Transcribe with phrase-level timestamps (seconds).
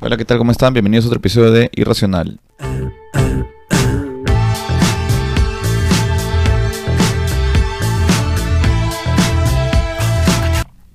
[0.00, 0.38] Hola, ¿qué tal?
[0.38, 0.72] ¿Cómo están?
[0.72, 2.38] Bienvenidos a otro episodio de Irracional.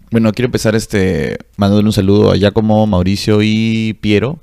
[0.09, 4.39] Bueno, quiero empezar este mandándole un saludo a Giacomo, Mauricio y Piero,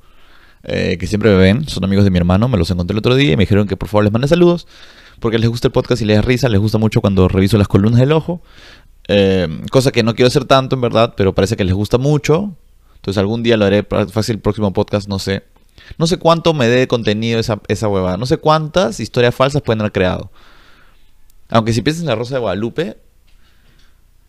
[0.64, 3.14] eh, que siempre me ven, son amigos de mi hermano, me los encontré el otro
[3.14, 4.66] día y me dijeron que por favor les mande saludos,
[5.20, 7.68] porque les gusta el podcast y les da risa, les gusta mucho cuando reviso las
[7.68, 8.42] columnas del ojo,
[9.08, 12.56] eh, cosa que no quiero hacer tanto en verdad, pero parece que les gusta mucho,
[13.00, 15.44] entonces algún día lo haré fácil el próximo podcast, no sé.
[15.96, 19.80] No sé cuánto me dé contenido esa, esa huevada, no sé cuántas historias falsas pueden
[19.80, 20.30] haber creado.
[21.48, 22.98] Aunque si piensas en la Rosa de Guadalupe,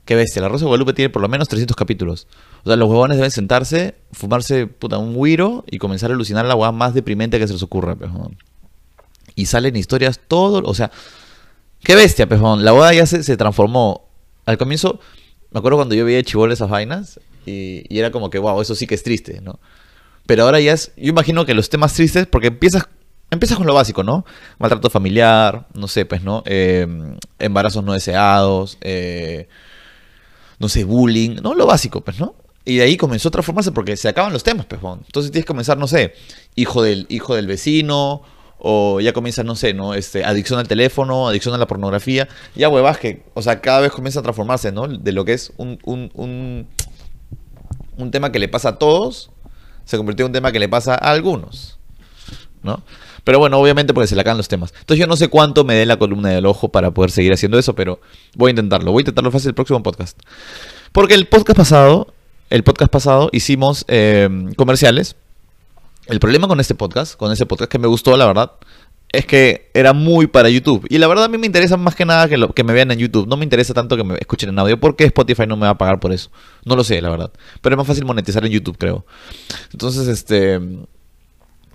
[0.05, 2.27] Qué bestia, la Rosa de Guadalupe tiene por lo menos 300 capítulos.
[2.63, 6.55] O sea, los huevones deben sentarse, fumarse puta, un guiro y comenzar a alucinar la
[6.55, 8.37] hueá más deprimente que se les ocurra, pejón.
[9.35, 10.91] Y salen historias todo, o sea,
[11.83, 12.65] qué bestia, pejón.
[12.65, 14.09] La hueá ya se, se, transformó.
[14.45, 14.99] Al comienzo,
[15.51, 18.87] me acuerdo cuando yo veía Chibol esas vainas y, era como que, wow, eso sí
[18.87, 19.59] que es triste, ¿no?
[20.25, 22.87] Pero ahora ya es, yo imagino que los temas tristes, porque empiezas
[23.31, 24.25] Empiezas con lo básico, ¿no?
[24.59, 26.43] Maltrato familiar, no sé, pues, ¿no?
[26.45, 26.85] Eh,
[27.39, 29.47] embarazos no deseados, eh,
[30.59, 31.55] no sé, bullying, ¿no?
[31.55, 32.35] Lo básico, pues, ¿no?
[32.65, 35.47] Y de ahí comenzó a transformarse porque se acaban los temas, pues, Entonces tienes que
[35.47, 36.13] comenzar, no sé,
[36.55, 38.21] hijo del, hijo del vecino,
[38.59, 39.93] o ya comienza, no sé, ¿no?
[39.93, 43.93] Este, adicción al teléfono, adicción a la pornografía, ya huevas que, o sea, cada vez
[43.93, 44.89] comienza a transformarse, ¿no?
[44.89, 46.67] De lo que es un, un, un,
[47.97, 49.31] un tema que le pasa a todos,
[49.85, 51.79] se convirtió en un tema que le pasa a algunos,
[52.63, 52.81] ¿no?
[53.23, 54.73] Pero bueno, obviamente porque se le acaban los temas.
[54.79, 57.59] Entonces yo no sé cuánto me dé la columna del ojo para poder seguir haciendo
[57.59, 57.99] eso, pero
[58.35, 58.91] voy a intentarlo.
[58.91, 60.19] Voy a intentarlo fácil el próximo podcast.
[60.91, 62.13] Porque el podcast pasado,
[62.49, 64.27] el podcast pasado hicimos eh,
[64.57, 65.15] comerciales.
[66.07, 68.53] El problema con este podcast, con ese podcast que me gustó, la verdad,
[69.11, 70.85] es que era muy para YouTube.
[70.89, 72.91] Y la verdad a mí me interesa más que nada que, lo, que me vean
[72.91, 73.27] en YouTube.
[73.27, 75.77] No me interesa tanto que me escuchen en audio porque Spotify no me va a
[75.77, 76.29] pagar por eso.
[76.63, 77.31] No lo sé, la verdad.
[77.61, 79.05] Pero es más fácil monetizar en YouTube, creo.
[79.71, 80.59] Entonces, este...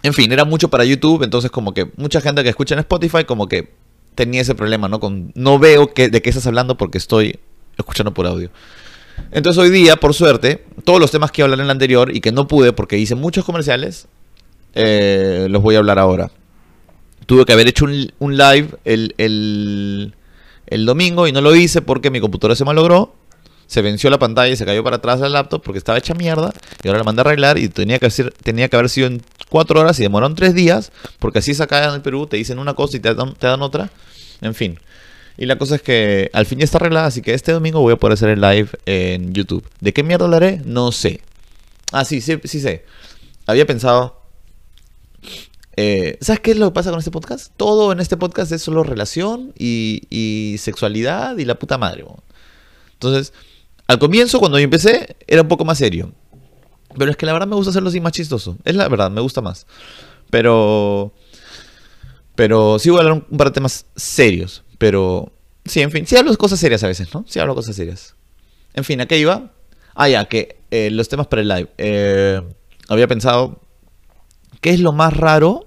[0.02, 3.24] En fin, era mucho para YouTube, entonces como que mucha gente que escucha en Spotify
[3.24, 3.72] como que
[4.14, 5.00] tenía ese problema, ¿no?
[5.00, 7.40] Con, no veo que, de qué estás hablando porque estoy
[7.76, 8.50] escuchando por audio.
[9.32, 12.30] Entonces hoy día, por suerte, todos los temas que hablar en el anterior y que
[12.30, 14.06] no pude porque hice muchos comerciales,
[14.74, 16.30] eh, los voy a hablar ahora.
[17.26, 20.14] Tuve que haber hecho un, un live el, el,
[20.66, 23.14] el, domingo y no lo hice porque mi computadora se malogró
[23.66, 26.52] se venció la pantalla y se cayó para atrás la laptop porque estaba hecha mierda
[26.82, 29.22] y ahora la mandé a arreglar y tenía que, hacer, tenía que haber sido en
[29.48, 32.58] cuatro horas y demoraron tres días porque así es acá en el Perú, te dicen
[32.58, 33.90] una cosa y te dan, te dan otra,
[34.40, 34.78] en fin.
[35.38, 37.92] Y la cosa es que al fin ya está arreglada, así que este domingo voy
[37.92, 39.68] a poder hacer el live en YouTube.
[39.80, 40.62] ¿De qué mierda hablaré?
[40.64, 41.20] No sé.
[41.92, 42.84] Ah, sí, sí, sí sé.
[43.46, 44.22] Había pensado...
[45.76, 47.52] Eh, ¿Sabes qué es lo que pasa con este podcast?
[47.56, 52.04] Todo en este podcast es solo relación y, sexualidad y la puta madre.
[52.94, 53.34] Entonces,
[53.86, 56.12] al comienzo, cuando yo empecé, era un poco más serio.
[56.98, 58.56] Pero es que la verdad me gusta hacerlo así más chistoso.
[58.64, 59.66] Es la verdad, me gusta más.
[60.30, 61.12] Pero.
[62.34, 64.64] Pero sí voy a hablar un, par de temas serios.
[64.78, 65.32] Pero.
[65.66, 66.06] Sí, en fin.
[66.06, 67.24] Sí hablo de cosas serias a veces, ¿no?
[67.28, 68.14] Sí hablo de cosas serias.
[68.72, 69.52] En fin, ¿a qué iba?
[69.94, 71.68] Ah, ya, que eh, los temas para el live.
[71.76, 72.40] Eh,
[72.88, 73.60] había pensado.
[74.62, 75.65] ¿Qué es lo más raro?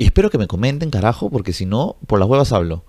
[0.00, 2.86] Y espero que me comenten, carajo, porque si no, por las huevas hablo.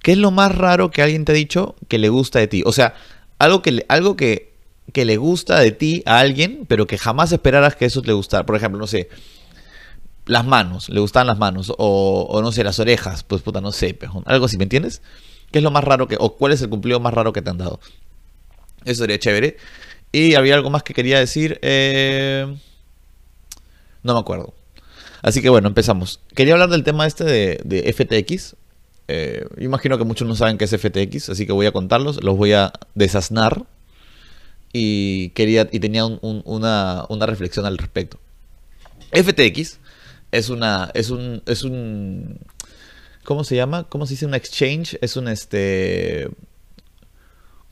[0.00, 2.62] ¿Qué es lo más raro que alguien te ha dicho que le gusta de ti?
[2.64, 2.94] O sea,
[3.40, 4.54] algo que, algo que,
[4.92, 8.46] que le gusta de ti a alguien, pero que jamás esperaras que eso te gustara.
[8.46, 9.08] Por ejemplo, no sé,
[10.24, 13.92] las manos, le gustan las manos, o, no sé, las orejas, pues puta, no sé,
[13.94, 14.22] pejón.
[14.26, 15.02] algo así, ¿me entiendes?
[15.50, 17.50] ¿Qué es lo más raro que, o cuál es el cumplido más raro que te
[17.50, 17.80] han dado?
[18.84, 19.56] Eso sería chévere.
[20.12, 22.56] Y había algo más que quería decir, eh...
[24.04, 24.59] no me acuerdo.
[25.22, 26.20] Así que bueno, empezamos.
[26.34, 28.56] Quería hablar del tema este de, de FTX,
[29.12, 32.36] eh, imagino que muchos no saben qué es FTX, así que voy a contarlos, los
[32.36, 33.64] voy a desasnar
[34.72, 38.20] y quería y tenía un, una, una, reflexión al respecto.
[39.10, 39.80] FTX
[40.30, 42.38] es una es un es un
[43.24, 43.82] ¿cómo se llama?
[43.88, 44.96] ¿Cómo se dice un exchange?
[45.00, 46.28] Es un este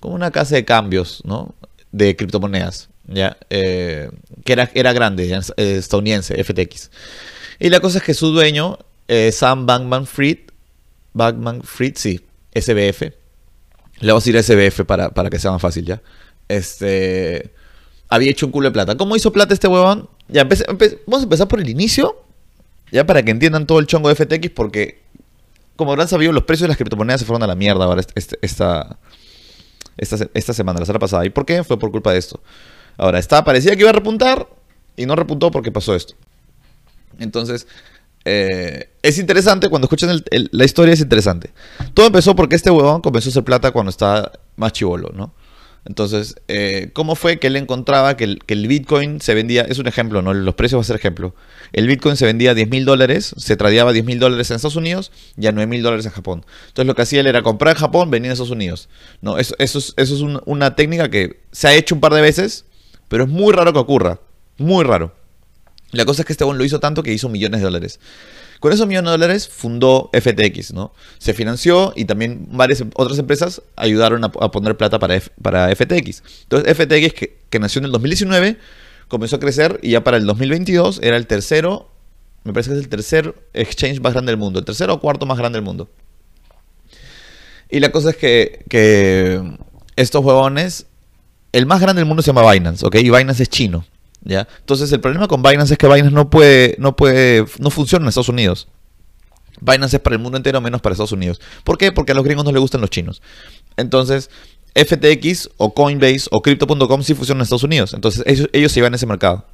[0.00, 1.54] como una casa de cambios, ¿no?
[1.92, 4.10] De criptomonedas, ya eh,
[4.44, 6.90] que era era grande, eh, estadounidense, FTX.
[7.58, 8.78] Y la cosa es que su dueño
[9.08, 10.48] eh, Sam Bankman-Fried
[11.18, 12.20] Bagman Fried, sí,
[12.54, 13.02] SBF.
[14.00, 16.00] Le vamos a ir a SBF para, para que sea más fácil ya.
[16.48, 17.52] Este.
[18.08, 18.96] Había hecho un culo de plata.
[18.96, 20.08] ¿Cómo hizo plata este huevón?
[20.28, 22.24] Ya, vamos a empezar por el inicio.
[22.90, 25.02] Ya para que entiendan todo el chongo de FTX, porque,
[25.76, 28.38] como habrán sabido, los precios de las criptomonedas se fueron a la mierda ahora este,
[28.40, 28.98] esta,
[29.98, 31.26] esta, esta semana, la semana pasada.
[31.26, 31.64] ¿Y por qué?
[31.64, 32.40] Fue por culpa de esto.
[32.96, 34.48] Ahora, está, parecía que iba a repuntar
[34.96, 36.14] y no repuntó porque pasó esto.
[37.18, 37.66] Entonces,
[38.24, 41.50] eh, es interesante, cuando escuchan la historia es interesante.
[41.94, 45.32] Todo empezó porque este huevón comenzó a hacer plata cuando estaba más chivolo, ¿no?
[45.88, 49.62] Entonces, eh, ¿cómo fue que él encontraba que el, Bitcoin se vendía?
[49.62, 50.34] Es un ejemplo, ¿no?
[50.34, 51.34] Los precios va a ser ejemplo.
[51.72, 54.76] El Bitcoin se vendía a 10 mil dólares, se tradeaba 10 mil dólares en Estados
[54.76, 56.44] Unidos y a 9 mil dólares en Japón.
[56.66, 58.90] Entonces, lo que hacía él era comprar en Japón, venir a Estados Unidos.
[59.22, 59.38] ¿no?
[59.38, 62.66] Eso, eso es, eso es una técnica que se ha hecho un par de veces,
[63.08, 64.20] pero es muy raro que ocurra.
[64.58, 65.14] Muy raro.
[65.92, 67.98] La cosa es que este bon lo hizo tanto que hizo millones de dólares.
[68.60, 70.92] Con esos millones de dólares fundó FTX, ¿no?
[71.18, 76.22] Se financió y también varias otras empresas ayudaron a, poner plata para, para FTX.
[76.42, 78.58] Entonces FTX, que, que, nació en el 2019,
[79.06, 81.88] comenzó a crecer y ya para el 2022 era el tercero,
[82.42, 85.24] me parece que es el tercer exchange más grande del mundo, el tercero o cuarto
[85.24, 85.88] más grande del mundo.
[87.70, 89.40] Y la cosa es que, que
[89.94, 90.86] estos huevones,
[91.52, 92.96] el más grande del mundo se llama Binance, ¿ok?
[92.96, 93.84] Y Binance es chino.
[94.36, 98.08] Entonces el problema con Binance es que Binance no puede, no puede, no funciona en
[98.08, 98.68] Estados Unidos.
[99.60, 101.40] Binance es para el mundo entero menos para Estados Unidos.
[101.64, 101.92] ¿Por qué?
[101.92, 103.22] Porque a los gringos no les gustan los chinos.
[103.76, 104.30] Entonces,
[104.74, 107.94] FTX o Coinbase o Crypto.com sí funcionan en Estados Unidos.
[107.94, 109.46] Entonces, ellos, ellos se iban a ese mercado.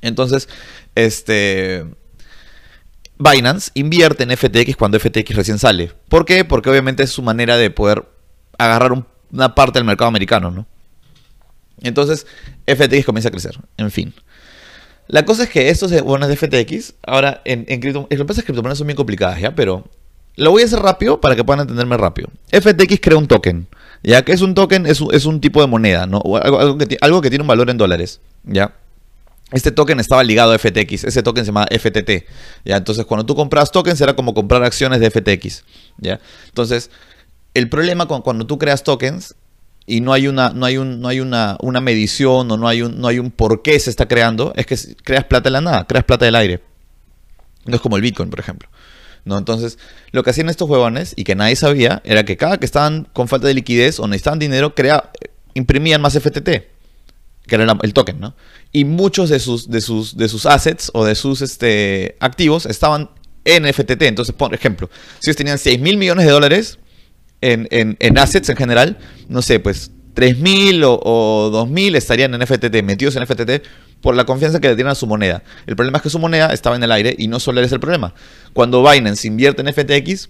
[0.00, 0.48] Entonces,
[0.94, 1.86] este...
[3.18, 5.92] Binance invierte en FTX cuando FTX recién sale.
[6.08, 6.44] ¿Por qué?
[6.44, 8.08] Porque obviamente es su manera de poder
[8.58, 8.92] agarrar
[9.30, 10.66] una parte del mercado americano, ¿no?
[11.82, 12.26] Entonces,
[12.66, 13.58] FTX comienza a crecer.
[13.76, 14.14] En fin.
[15.08, 18.40] La cosa es que estos bonos de FTX, ahora en, en cripto, lo que pasa
[18.40, 19.54] es que criptomonedas son bien complicadas, ¿ya?
[19.54, 19.84] Pero
[20.36, 22.28] lo voy a hacer rápido para que puedan entenderme rápido.
[22.50, 23.66] FTX crea un token,
[24.02, 24.22] ¿ya?
[24.22, 26.22] Que es un token, es un, tipo de moneda, ¿no?
[26.42, 28.72] algo, que, algo, que, tiene un valor en dólares, ¿ya?
[29.52, 32.24] Este token estaba ligado a FTX, ese token se llama FTT,
[32.64, 32.76] ¿ya?
[32.76, 35.64] Entonces, cuando tú compras tokens, era como comprar acciones de FTX,
[35.98, 36.20] ¿ya?
[36.46, 36.90] Entonces,
[37.54, 39.34] el problema con cuando tú creas tokens
[39.86, 42.82] y no hay una, no hay un, no hay una, una medición o no hay
[42.82, 45.60] un, no hay un por qué se está creando, es que creas plata de la
[45.60, 46.60] nada, creas plata del aire.
[47.64, 48.68] No es como el Bitcoin, por ejemplo.
[49.24, 49.36] ¿No?
[49.36, 49.78] Entonces,
[50.12, 53.28] lo que hacían estos huevones y que nadie sabía era que cada que estaban con
[53.28, 55.10] falta de liquidez o necesitaban dinero, crea,
[55.54, 56.48] imprimían más FTT,
[57.46, 58.34] que era el token, ¿no?
[58.72, 63.10] Y muchos de sus, de sus, de sus assets o de sus este, activos estaban
[63.44, 64.02] en FTT.
[64.02, 64.88] Entonces, por ejemplo,
[65.18, 66.78] si ellos tenían 6 mil millones de dólares,
[67.40, 68.98] en, assets en general,
[69.28, 73.66] no sé, pues 3.000 o, o 2.000 estarían en FTT, metidos en FTT,
[74.00, 75.42] por la confianza que le tienen a su moneda.
[75.66, 77.80] El problema es que su moneda estaba en el aire y no solo es el
[77.80, 78.14] problema.
[78.52, 80.28] Cuando Binance invierte en FTX,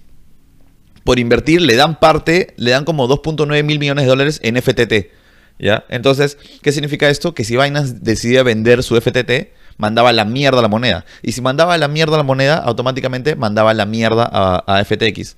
[1.04, 5.10] por invertir le dan parte, le dan como 2.9 mil millones de dólares en FTT.
[5.58, 5.84] ¿Ya?
[5.88, 7.34] Entonces, ¿qué significa esto?
[7.34, 11.04] Que si Binance decidía vender su FTT, mandaba la mierda a la moneda.
[11.22, 15.36] Y si mandaba la mierda a la moneda, automáticamente mandaba la mierda a, a FTX.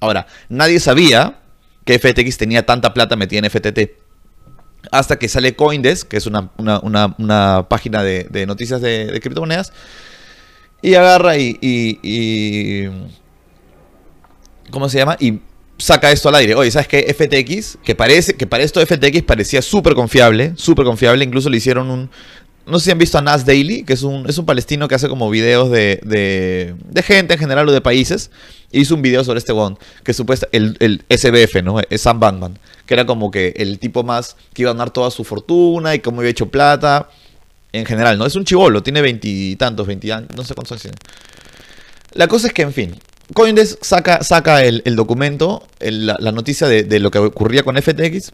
[0.00, 1.38] Ahora, nadie sabía
[1.86, 4.06] que FTX tenía tanta plata metida en FTT.
[4.90, 6.50] Hasta que sale Coindesk, que es una,
[7.68, 9.72] página de, noticias de, criptomonedas,
[10.82, 12.88] y agarra y, y,
[14.70, 15.16] ¿Cómo se llama?
[15.20, 15.40] Y
[15.78, 16.54] saca esto al aire.
[16.54, 17.14] Oye, ¿sabes qué?
[17.14, 21.24] FTX, que parece que para esto FTX parecía súper confiable, súper confiable.
[21.24, 22.10] Incluso le hicieron un,
[22.66, 24.96] no sé si han visto a Nas Daily, que es un, es un palestino que
[24.96, 28.30] hace como videos de, de, gente en general o de países.
[28.72, 31.80] Hizo un video sobre este one, que supuesta el, el SBF, ¿no?
[31.88, 35.12] Es Sam Bankman, que era como que el tipo más que iba a ganar toda
[35.12, 37.08] su fortuna y cómo había hecho plata.
[37.72, 38.26] En general, ¿no?
[38.26, 40.96] Es un chivolo, tiene veintitantos, veinti años, no sé cuántos años.
[42.14, 42.96] La cosa es que, en fin,
[43.34, 48.32] Coindesk saca, saca el, documento, la, la, noticia de, de lo que ocurría con FTX.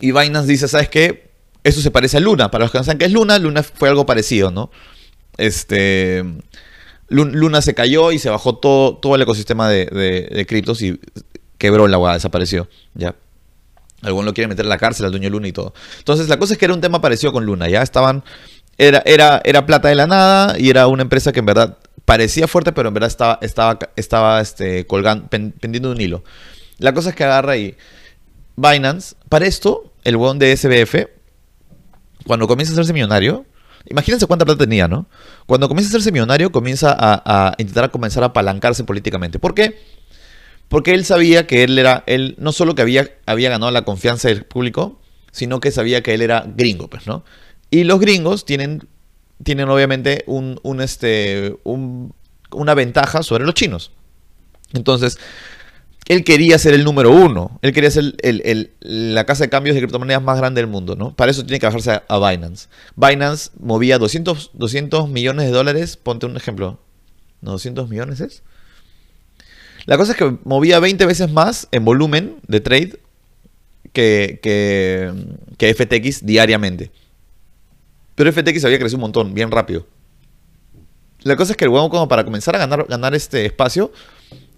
[0.00, 1.31] Y Binance dice, ¿sabes qué?
[1.64, 2.50] Eso se parece a Luna.
[2.50, 4.70] Para los que no saben qué es Luna, Luna fue algo parecido, ¿no?
[5.36, 6.24] Este.
[7.08, 9.84] Luna se cayó y se bajó todo, todo el ecosistema de,
[10.30, 10.98] de, criptos y
[11.58, 12.68] quebró la agua, desapareció.
[12.94, 13.14] Ya.
[14.00, 15.74] Algunos lo quieren meter en la cárcel al dueño Luna y todo.
[15.98, 17.68] Entonces, la cosa es que era un tema parecido con Luna.
[17.68, 18.24] Ya estaban.
[18.78, 21.76] Era, era, era plata de la nada y era una empresa que en verdad
[22.06, 26.24] parecía fuerte, pero en verdad estaba, estaba, estaba este, colgando, pendiendo de un hilo.
[26.78, 27.76] La cosa es que agarra y
[28.56, 31.21] Binance, para esto, el hueón de SBF
[32.26, 33.46] cuando comienza a hacerse millonario,
[33.86, 35.06] imagínense cuánta plata tenía, ¿no?
[35.46, 39.38] Cuando comienza a hacerse millonario, comienza a, intentar comenzar a apalancarse políticamente.
[39.38, 39.78] ¿Por qué?
[40.68, 44.28] Porque él sabía que él era, él no solo que había, había ganado la confianza
[44.28, 45.00] del público,
[45.30, 47.24] sino que sabía que él era gringo, pues, ¿no?
[47.70, 48.86] Y los gringos tienen,
[49.42, 52.14] tienen obviamente un, un este, un,
[52.50, 53.90] una ventaja sobre los chinos.
[54.72, 55.18] Entonces,
[56.08, 57.58] él quería ser el número uno.
[57.62, 58.14] Él quería ser
[58.80, 61.14] la casa de cambios de criptomonedas más grande del mundo, ¿no?
[61.14, 62.68] Para eso tiene que bajarse a, Binance.
[62.96, 65.96] Binance movía 200, 200 millones de dólares.
[65.96, 66.80] Ponte un ejemplo.
[67.40, 68.42] ¿No 200 millones es?
[69.86, 73.00] La cosa es que movía 20 veces más en volumen de trade
[73.92, 76.90] que, que, FTX diariamente.
[78.14, 79.86] Pero FTX había crecido un montón, bien rápido.
[81.22, 83.92] La cosa es que el huevo, como para comenzar a ganar este espacio,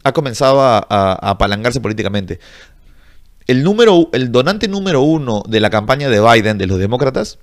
[0.04, 0.78] ha comenzado a,
[1.14, 2.38] apalancarse políticamente.
[3.46, 7.38] el número, el donante número uno de la campaña de Biden, de los demócratas,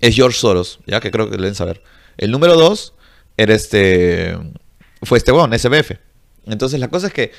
[0.00, 1.82] es George Soros, ya que creo que deben saber.
[2.16, 2.94] El número dos
[3.36, 4.36] era este,
[5.02, 5.92] fue este weón, SBF.
[6.46, 7.32] Entonces la cosa es que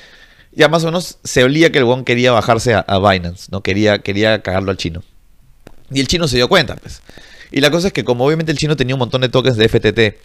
[0.52, 3.62] ya más o menos se olía que el weón quería bajarse a, Binance, ¿no?
[3.62, 5.02] Quería, quería cagarlo al chino.
[5.90, 7.02] Y el chino se dio cuenta, pues.
[7.52, 9.68] Y la cosa es que como obviamente el chino tenía un montón de tokens de
[9.68, 10.16] FTT,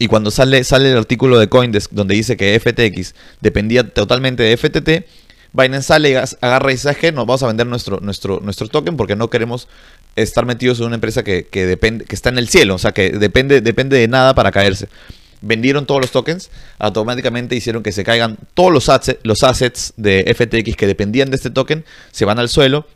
[0.00, 4.56] y cuando sale, sale el artículo de Coindesk donde dice que FTX dependía totalmente de
[4.56, 5.06] FTT,
[5.52, 8.96] Binance sale y agarra y dice, que Nos vamos a vender nuestro, nuestro, nuestro token
[8.96, 9.68] porque no queremos
[10.16, 13.10] estar metidos en una empresa que, depende, que está en el cielo, o sea, que
[13.10, 14.88] depende, depende de nada para caerse.
[15.42, 18.90] Vendieron todos los tokens, automáticamente hicieron que se caigan todos los,
[19.22, 22.86] los assets de FTX que dependían de este token, se van al suelo,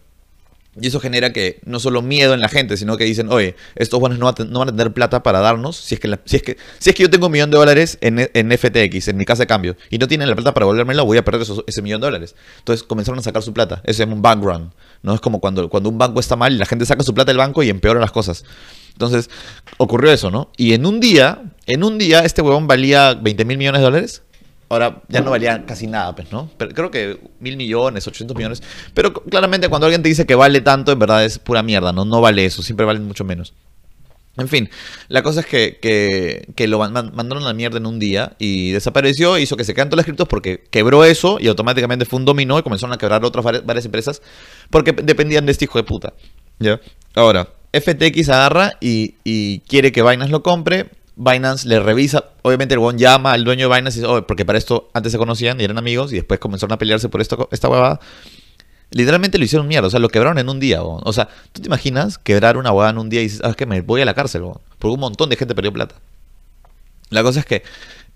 [0.81, 4.01] y eso genera que no solo miedo en la gente, sino que dicen, oye, estos
[4.01, 4.27] buenos no,
[4.59, 5.77] van a tener plata para darnos.
[5.77, 7.99] Si es que, si es que, si es que yo tengo un millón de dólares
[8.01, 11.19] en, FTX, en mi casa de cambio, y no tienen la plata para volvérmelo, voy
[11.19, 12.35] a perder ese millón de dólares.
[12.59, 13.83] Entonces comenzaron a sacar su plata.
[13.85, 14.73] Ese es un bank run.
[15.03, 15.15] ¿no?
[15.15, 17.39] Es como cuando, cuando un banco está mal y la gente saca su plata del
[17.39, 18.45] banco y empeora las cosas.
[18.93, 19.29] Entonces,
[19.77, 20.51] ocurrió eso, ¿no?
[20.57, 24.23] Y en un día, en un día, este huevón valía 20 mil millones de dólares.
[24.75, 26.51] Ahora ya no valía casi nada, pues, ¿no?
[26.59, 28.61] Pero creo que mil millones, 800 millones.
[28.93, 32.05] Pero claramente cuando alguien te dice que vale tanto, en verdad es pura mierda, ¿no?
[32.05, 33.55] No vale eso, siempre valen mucho menos.
[34.37, 34.69] En fin,
[35.07, 35.79] la cosa es que,
[36.57, 39.91] que, lo mandaron a la mierda en un día y desapareció, hizo que se quedan
[39.91, 43.25] todos los escritos porque quebró eso y automáticamente fue un dominó y comenzaron a quebrar
[43.25, 44.23] otras varias, empresas
[44.71, 46.15] porque dependían de este hijo de puta.
[46.59, 46.81] ¿Ya?
[47.15, 52.81] Ahora, FTX agarra y, y quiere que Binance lo compre, Binance le revisa, obviamente el
[52.81, 55.65] one llama al dueño de Binance y dice, porque para esto antes se conocían y
[55.65, 58.01] eran amigos y después comenzaron a pelearse por esto, esta huevada.
[58.91, 60.83] Literalmente lo hicieron mierda, o sea, lo quebraron en un día.
[60.83, 63.67] O sea, ¿tú te imaginas quebrar una huevada en un día y dices, ah, que
[63.67, 64.43] me voy a la cárcel?
[64.79, 65.97] Porque un montón de gente perdió plata.
[67.11, 67.63] La cosa es que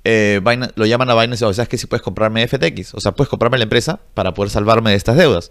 [0.04, 0.40] eh,
[0.74, 3.28] lo llaman a Binance y dicen, ¿sabes que Si puedes comprarme FTX, o sea, puedes
[3.28, 5.50] comprarme la empresa para poder salvarme de estas deudas.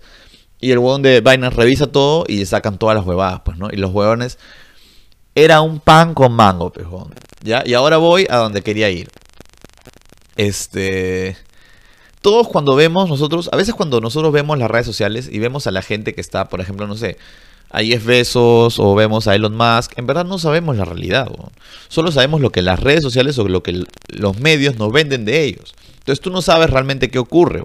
[0.60, 3.70] Y el huevón de Binance revisa todo y sacan todas las huevadas, pues, ¿no?
[3.72, 4.39] Y los huevones
[5.38, 7.13] era un pan con mango, pejón.
[7.44, 7.62] ¿Ya?
[7.63, 9.08] Y ahora voy a donde quería ir.
[10.36, 11.38] Este.
[12.22, 15.72] Todos cuando vemos nosotros, a veces cuando nosotros vemos las redes sociales y vemos a
[15.72, 17.17] la gente que está, por ejemplo, no sé,
[17.70, 21.27] a Jeff Bezos o vemos a Elon Musk, en verdad no sabemos la realidad.
[21.88, 25.44] Solo sabemos lo que las redes sociales o lo que los medios nos venden de
[25.44, 25.75] ellos.
[26.00, 27.62] Entonces tú no sabes realmente qué ocurre.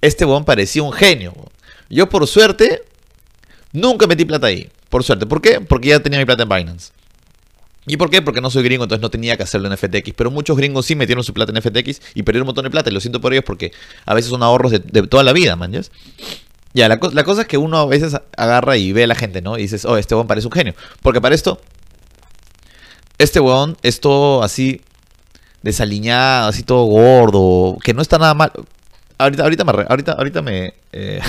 [0.00, 1.34] Este bon parecía un genio.
[1.90, 2.84] Yo por suerte
[3.72, 4.68] nunca metí plata ahí.
[4.88, 5.26] Por suerte.
[5.26, 5.60] ¿Por qué?
[5.60, 6.92] Porque ya tenía mi plata en Binance.
[7.86, 8.22] ¿Y por qué?
[8.22, 10.12] Porque no soy gringo, entonces no tenía que hacerlo en FTX.
[10.16, 12.90] Pero muchos gringos sí metieron su plata en FTX y perdieron un montón de plata.
[12.90, 13.72] Y lo siento por ellos porque
[14.06, 15.72] a veces son ahorros de, toda la vida, man.
[16.74, 19.58] Ya, la, cosa es que uno a veces agarra y ve a la gente, ¿no?
[19.58, 20.74] Y dices, oh, este weón parece un genio.
[21.02, 21.60] Porque para esto,
[23.18, 24.80] este weón es todo así
[25.62, 28.52] desaliñado, así todo gordo, que no está nada mal.
[29.22, 29.72] Ahorita, ahorita me,
[30.16, 31.20] ahorita, me, eh,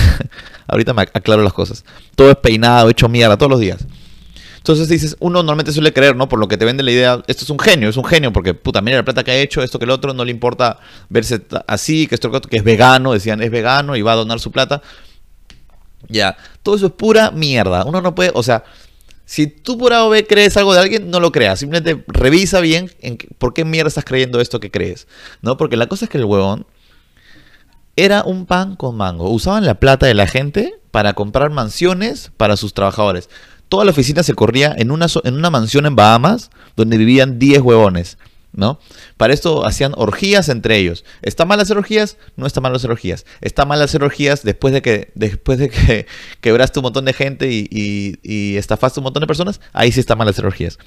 [1.13, 1.85] aclaro las cosas.
[2.15, 3.85] Todo es peinado, hecho mierda, todos los días.
[4.57, 6.29] Entonces dices, uno normalmente suele creer, ¿no?
[6.29, 8.53] Por lo que te vende la idea, esto es un genio, es un genio, porque
[8.53, 11.41] puta, mira la plata que ha hecho, esto que el otro, no le importa verse
[11.67, 14.39] así, que esto que, otro, que es vegano, decían, es vegano y va a donar
[14.39, 14.81] su plata.
[16.07, 17.83] Ya, todo eso es pura mierda.
[17.83, 18.63] Uno no puede, o sea,
[19.25, 21.59] si tú por A crees algo de alguien, no lo creas.
[21.59, 25.07] Simplemente revisa bien en por qué mierda estás creyendo esto que crees.
[25.41, 25.57] ¿No?
[25.57, 26.65] Porque la cosa es que el huevón
[27.95, 29.29] era un pan con mango.
[29.29, 33.29] Usaban la plata de la gente para comprar mansiones para sus trabajadores.
[33.69, 37.61] Toda la oficina se corría en una, en una mansión en Bahamas donde vivían 10
[37.61, 38.17] huevones.
[38.55, 38.77] ¿No?
[39.17, 41.03] Para esto hacían orgías entre ellos.
[41.23, 42.17] ¿Está mal hacer orgías?
[42.35, 43.25] No está mal hacer orgías.
[43.41, 46.05] Está mal hacer orgías después de que, después de que
[46.41, 47.67] quebraste un montón de gente y,
[48.21, 49.59] y, estafaste un montón de personas.
[49.71, 50.77] Ahí sí está mal hacer orgías.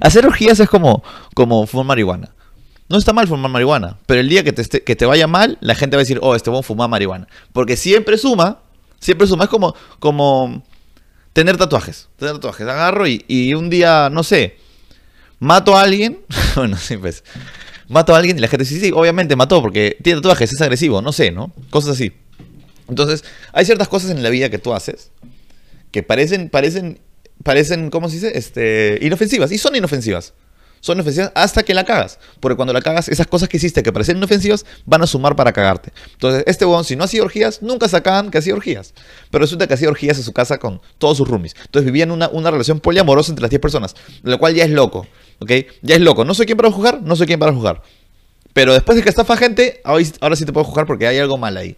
[0.00, 1.04] Hacer orgías es como,
[1.34, 2.34] como fumar marihuana.
[2.90, 6.00] No está mal fumar marihuana, pero el día que te, vaya mal, la gente va
[6.00, 7.28] a decir, oh, este buen fumar marihuana.
[7.52, 8.60] Porque siempre suma,
[8.98, 9.44] siempre suma.
[9.44, 10.62] Es como, como
[11.32, 12.08] tener tatuajes.
[12.16, 12.66] Tener tatuajes.
[12.66, 14.58] Agarro y, y un día, no sé,
[15.38, 16.18] mato a alguien.
[16.56, 17.24] bueno, sí, pues.
[17.88, 20.60] Mato a alguien y la gente dice, sí, sí, obviamente mató porque tiene tatuajes, es
[20.60, 21.52] agresivo, no sé, ¿no?
[21.70, 22.12] Cosas así.
[22.88, 25.12] Entonces, hay ciertas cosas en la vida que tú haces
[25.90, 27.00] que parecen, parecen,
[27.42, 28.32] parecen, ¿cómo se dice?
[28.36, 29.52] Este, inofensivas.
[29.52, 30.34] Y son inofensivas
[30.80, 32.18] son inofensivas hasta que la cagas.
[32.40, 35.52] Porque cuando la cagas, esas cosas que hiciste que parecen inofensivas van a sumar para
[35.52, 35.92] cagarte.
[36.12, 38.94] Entonces, este huevón, si no hacía orgías, nunca sacaban que hacía orgías.
[39.30, 41.54] Pero resulta que hacía orgías en su casa con todos sus roomies.
[41.56, 43.94] Entonces vivían una, una relación poliamorosa entre las 10 personas.
[44.22, 45.06] Lo cual ya es loco.
[45.38, 45.50] ¿Ok?
[45.82, 46.24] Ya es loco.
[46.24, 47.82] No soy quien para jugar, no soy quien para jugar.
[48.52, 51.56] Pero después de que estafa gente, ahora sí te puedo jugar porque hay algo mal
[51.56, 51.76] ahí.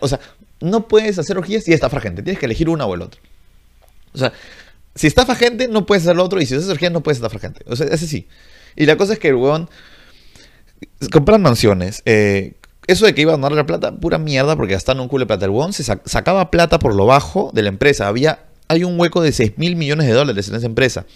[0.00, 0.20] o sea,
[0.60, 2.22] no puedes hacer orgías y estafar gente.
[2.22, 3.20] Tienes que elegir una o el otro.
[4.14, 4.32] O sea,
[4.94, 6.40] si estafa gente, no puedes hacer lo otro.
[6.40, 8.26] Y si haces orgías, no puedes estafar O sea, ese sí.
[8.76, 9.68] Y la cosa es que el weón.
[11.12, 12.02] Compran mansiones.
[12.06, 12.54] Eh,
[12.86, 15.26] eso de que iba a donar la plata, pura mierda, porque gastaron un culo de
[15.28, 15.44] plata.
[15.44, 18.08] El huevón se sac- sacaba plata por lo bajo de la empresa.
[18.08, 21.06] Había, hay un hueco de 6 mil millones de dólares en esa empresa.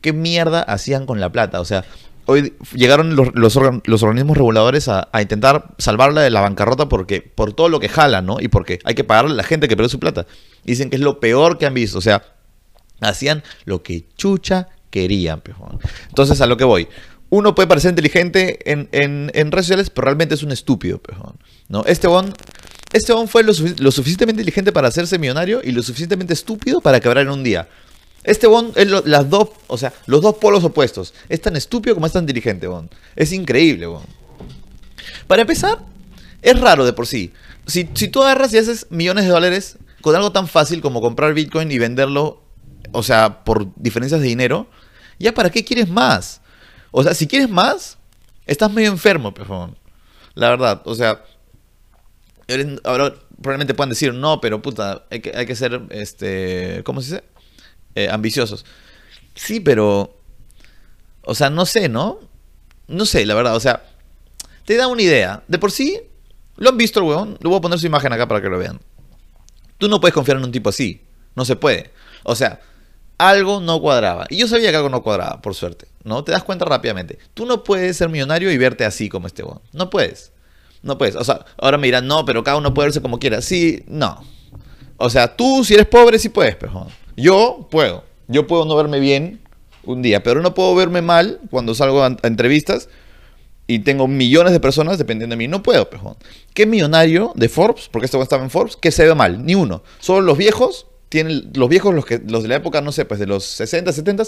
[0.00, 1.60] ¿Qué mierda hacían con la plata?
[1.60, 1.84] O sea,
[2.26, 7.20] hoy llegaron los, los, organ- los organismos reguladores a, intentar salvarla de la bancarrota porque,
[7.20, 8.36] por todo lo que jalan, ¿no?
[8.40, 10.26] Y porque hay que pagarle a la gente que perdió su plata.
[10.64, 11.98] Dicen que es lo peor que han visto.
[11.98, 12.22] O sea,
[13.00, 15.42] hacían lo que chucha querían.
[16.08, 16.88] Entonces, a lo que voy.
[17.32, 21.00] Uno puede parecer inteligente en, en- en redes sociales, pero realmente es un estúpido.
[21.68, 21.84] ¿no?
[21.86, 22.34] Este bon,
[22.92, 26.98] este bon fue lo, lo suficientemente inteligente para hacerse millonario y lo suficientemente estúpido para
[26.98, 27.68] quebrar en un día.
[28.24, 31.14] Este Bond es lo- dos, o sea, los dos polos opuestos.
[31.28, 32.90] Es tan estúpido como es tan inteligente, Bond.
[33.16, 34.06] Es increíble, Bond.
[35.26, 35.78] Para empezar,
[36.42, 37.32] es raro de por sí.
[37.66, 41.32] Si, si tú agarras y haces millones de dólares con algo tan fácil como comprar
[41.34, 42.42] Bitcoin y venderlo,
[42.92, 44.68] o sea, por diferencias de dinero,
[45.18, 46.40] ¿ya para qué quieres más?
[46.90, 47.98] O sea, si quieres más,
[48.46, 49.76] estás medio enfermo, favor.
[50.34, 51.24] La verdad, o sea,
[52.84, 57.14] ahora probablemente puedan decir, no, pero puta, hay que, hay que ser, este, ¿cómo se
[57.14, 57.24] dice?
[57.94, 58.64] Eh, ambiciosos.
[59.34, 60.16] Sí, pero,
[61.22, 62.18] o sea, no sé, ¿no?
[62.88, 63.84] No sé, la verdad, o sea,
[64.64, 65.42] te da una idea.
[65.48, 66.00] De por sí,
[66.56, 67.38] lo han visto huevón.
[67.40, 68.80] Le voy a poner su imagen acá para que lo vean.
[69.78, 71.02] Tú no puedes confiar en un tipo así.
[71.34, 71.90] No se puede.
[72.22, 72.60] O sea,
[73.20, 74.26] algo no cuadraba.
[74.30, 75.86] Y yo sabía que algo no cuadraba, por suerte.
[76.02, 76.24] ¿No?
[76.24, 77.18] Te das cuenta rápidamente.
[77.34, 79.60] Tú no puedes ser millonario y verte así como este huevón.
[79.72, 80.32] No puedes.
[80.82, 81.16] No puedes.
[81.16, 83.42] O sea, ahora me dirán, no, pero cada uno puede verse como quiera.
[83.42, 84.24] Sí, no.
[84.96, 86.86] O sea, tú si eres pobre sí puedes, pero
[87.16, 88.04] yo puedo.
[88.28, 89.40] Yo puedo no verme bien
[89.84, 92.88] un día, pero no puedo verme mal cuando salgo a, entrevistas
[93.66, 95.48] y tengo millones de personas dependiendo de mí.
[95.48, 96.16] No puedo, pejón.
[96.54, 99.44] ¿Qué millonario de Forbes, porque esto estaba en Forbes, que se ve mal?
[99.44, 99.82] Ni uno.
[99.98, 103.20] Solo los viejos, tienen, los viejos, los, que, los de la época, no sé, pues
[103.20, 104.24] de los 60, 70,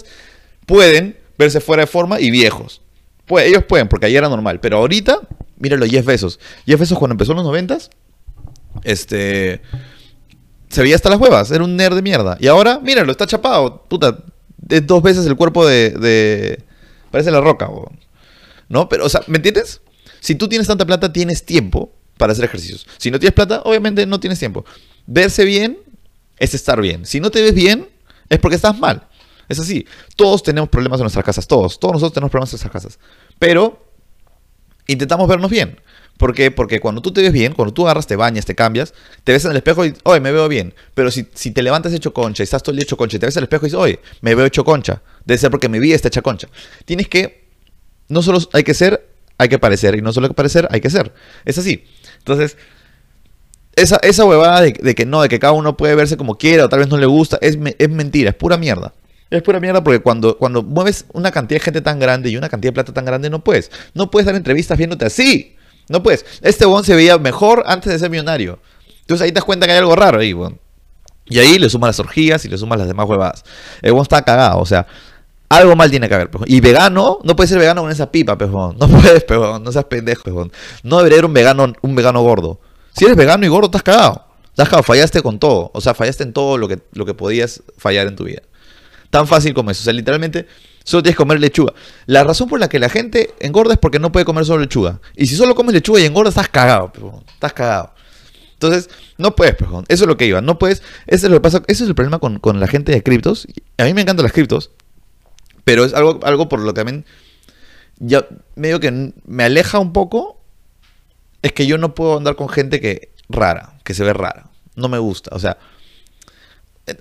[0.66, 2.82] pueden verse fuera de forma y viejos.
[3.24, 4.60] Pues, ellos pueden, porque ahí era normal.
[4.60, 5.20] Pero ahorita,
[5.56, 6.38] míralo, Jeff Bezos.
[6.66, 7.78] Jeff Bezos cuando empezó en los 90,
[8.84, 9.62] este...
[10.68, 12.36] Se veía hasta las huevas, era un nerd de mierda.
[12.40, 13.84] Y ahora, míralo, está chapado.
[13.88, 14.24] Puta,
[14.68, 16.62] es dos veces el cuerpo de...
[17.10, 17.68] Parece la roca.
[18.68, 18.88] ¿No?
[18.88, 19.82] Pero, o sea, ¿me entiendes?
[20.20, 22.86] Si tú tienes tanta plata, tienes tiempo para hacer ejercicios.
[22.96, 24.64] Si no tienes plata, obviamente no tienes tiempo.
[25.06, 25.78] Verse bien
[26.42, 27.06] es estar bien.
[27.06, 27.88] Si no te ves bien,
[28.28, 29.06] es porque estás mal.
[29.48, 29.86] Es así.
[30.16, 31.46] Todos tenemos problemas en nuestras casas.
[31.46, 31.78] Todos.
[31.78, 32.98] Todos nosotros tenemos problemas en nuestras casas.
[33.38, 33.86] Pero
[34.88, 35.80] intentamos vernos bien.
[36.16, 36.50] ¿Por qué?
[36.50, 39.44] Porque cuando tú te ves bien, cuando tú agarras, te bañas, te cambias, te ves
[39.44, 40.74] en el espejo y, oye, me veo bien.
[40.94, 43.20] Pero si, si te levantas hecho concha y estás todo el día hecho concha y
[43.20, 45.00] te ves en el espejo y dices, oye, me veo hecho concha.
[45.24, 46.48] Debe ser porque mi vida está hecha concha.
[46.84, 47.46] Tienes que,
[48.08, 49.94] no solo hay que ser, hay que parecer.
[49.94, 51.14] Y no solo hay que parecer, hay que ser.
[51.44, 51.84] Es así.
[52.18, 52.56] Entonces,
[53.76, 56.68] esa, esa huevada de, que no, de que cada uno puede verse como quiera o
[56.68, 58.92] tal vez no le gusta, es, es mentira, es pura mierda.
[59.30, 62.50] Es pura mierda porque cuando, cuando mueves una cantidad de gente tan grande y una
[62.50, 63.70] cantidad de plata tan grande, no puedes.
[63.94, 65.56] No puedes dar entrevistas viéndote así.
[65.88, 66.26] No puedes.
[66.42, 68.58] Este bon se veía mejor antes de ser millonario.
[69.00, 70.58] Entonces ahí te das cuenta que hay algo raro ahí, bon.
[71.24, 73.44] Y ahí le sumas las orgías y le sumas las demás huevadas.
[73.80, 74.86] El bon está cagado, o sea,
[75.48, 76.46] algo mal tiene que haber, pejón.
[76.50, 78.76] Y vegano, no puedes ser vegano con esa pipa, pejón.
[78.80, 79.62] No puedes, pejón.
[79.62, 80.52] No seas pendejo, pejón.
[80.82, 82.60] No debería haber un vegano, un vegano gordo.
[82.94, 84.26] Si eres vegano y gordo, estás cagado.
[84.50, 85.70] Estás cagado, fallaste con todo.
[85.74, 88.42] O sea, fallaste en todo lo que, lo que podías fallar en tu vida.
[89.10, 89.80] Tan fácil como eso.
[89.82, 90.46] O sea, literalmente,
[90.84, 91.72] solo tienes que comer lechuga.
[92.06, 95.00] La razón por la que la gente engorda es porque no puede comer solo lechuga.
[95.16, 97.24] Y si solo comes lechuga y engordas, estás cagado, pejón.
[97.32, 97.94] Estás cagado.
[98.54, 99.56] Entonces, no puedes.
[99.88, 100.40] Eso es lo que iba.
[100.40, 100.82] No puedes.
[101.06, 101.62] Eso es lo que pasa.
[101.66, 103.48] Ese es el problema con, con la gente de criptos.
[103.78, 104.70] A mí me encantan las criptos.
[105.64, 107.04] Pero es algo, algo por lo que también.
[107.98, 110.41] Ya medio que me aleja un poco.
[111.42, 113.12] Es que yo no puedo andar con gente que.
[113.28, 113.74] rara.
[113.84, 114.50] Que se ve rara.
[114.76, 115.34] No me gusta.
[115.34, 115.58] O sea.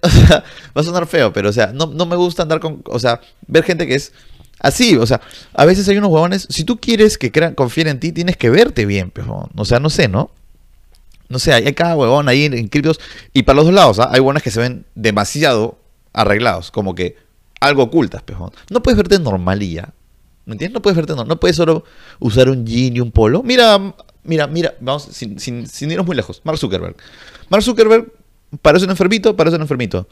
[0.04, 0.44] O sea,
[0.78, 2.84] va a sonar feo, pero o sea, no, no me gusta andar con.
[2.86, 4.14] O sea, ver gente que es.
[4.60, 5.22] Así, o sea,
[5.56, 6.48] a veces hay unos huevones.
[6.52, 9.80] Si tú quieres que crean, confíen en ti, tienes que verte bien, pero, o sea,
[9.80, 10.30] no sé, ¿no?
[11.30, 13.00] No sé, hay cada huevón ahí en, en criptos.
[13.34, 14.10] Y para los dos lados, ¿ah?
[14.12, 15.80] hay huevones que se ven demasiado
[16.14, 17.16] arreglados, como que
[17.62, 18.52] algo ocultas, pejón.
[18.70, 19.94] No puedes verte normalía.
[20.46, 20.74] ¿Me entiendes?
[20.74, 21.28] No puedes verte normal.
[21.28, 21.86] No puedes solo
[22.20, 23.44] usar un jean y un polo.
[23.44, 26.42] Mira, mira, mira, vamos, sin, sin, sin irnos muy lejos.
[26.44, 26.96] Mark Zuckerberg.
[27.50, 28.12] Mark Zuckerberg
[28.62, 30.08] parece un enfermito, parece un enfermito.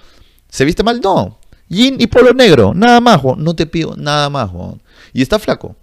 [0.50, 1.00] ¿Se viste mal?
[1.02, 1.40] No.
[1.70, 3.44] Jean y polo negro, nada más, huevón.
[3.44, 4.82] No te pido nada más, huevón.
[5.14, 5.76] Y está flaco.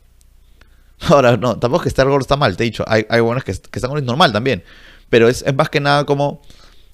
[1.08, 2.84] Ahora, no, tampoco es que estar gordo está mal, te he dicho.
[2.86, 4.64] Hay, hay buenos que, que están gordos normal también.
[5.08, 6.42] Pero es, es más que nada como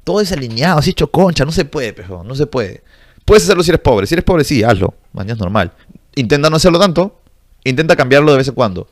[0.05, 1.45] todo desalineado, así hecho concha.
[1.45, 2.83] No se puede, pejo, no se puede.
[3.25, 4.07] Puedes hacerlo si eres pobre.
[4.07, 4.95] Si eres pobre, sí, hazlo.
[5.12, 5.73] Mañana es normal.
[6.14, 7.21] Intenta no hacerlo tanto.
[7.64, 8.88] Intenta cambiarlo de vez en cuando.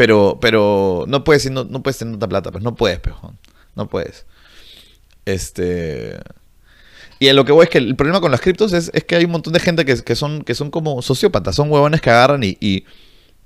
[0.00, 3.34] Pero, pero no puedes, no, no puedes tener tanta plata, pues no puedes, pejo.
[3.74, 4.24] No puedes.
[5.26, 6.18] Este.
[7.18, 9.16] Y a lo que voy es que el problema con las criptos es, es que
[9.16, 12.08] hay un montón de gente que, que son, que son como sociópatas, son huevones que
[12.08, 12.86] agarran y, y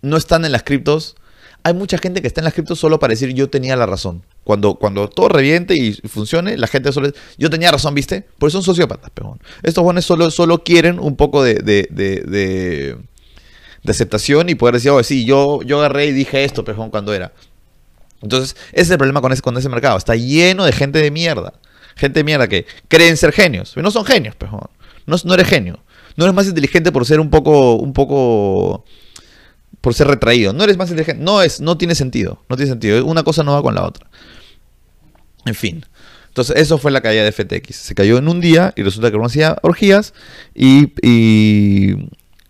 [0.01, 1.17] no están en las criptos.
[1.65, 4.23] hay mucha gente que está en las cripto solo para decir yo tenía la razón.
[4.45, 8.29] Cuando, cuando todo reviente y funcione, la gente solo yo tenía razón, ¿viste?
[8.39, 9.41] Por eso son sociópatas, pejón.
[9.65, 12.97] Estos jóvenes solo, solo quieren un poco de, de, de,
[13.93, 17.33] aceptación y poder decir, oh, sí, yo, yo agarré y dije esto, pejón, cuando era.
[18.23, 19.99] Entonces, ese es el problema con ese, con ese mercado.
[19.99, 21.53] Está lleno de gente de mierda.
[21.97, 23.73] Gente de mierda que creen ser genios.
[23.75, 24.69] Pero no son genios, pejón.
[25.07, 25.81] No, no eres genio.
[26.17, 28.85] No eres más inteligente por ser un poco, un poco
[29.81, 30.53] por ser retraído.
[30.53, 31.23] No eres más inteligente.
[31.23, 32.43] No es, no tiene sentido.
[32.49, 33.05] No tiene sentido.
[33.05, 34.09] Una cosa no va con la otra.
[35.45, 35.85] En fin.
[36.29, 37.77] Entonces, eso fue la caída de FTX.
[37.77, 40.15] Se cayó en un día y resulta que uno hacía orgías
[40.55, 40.89] y,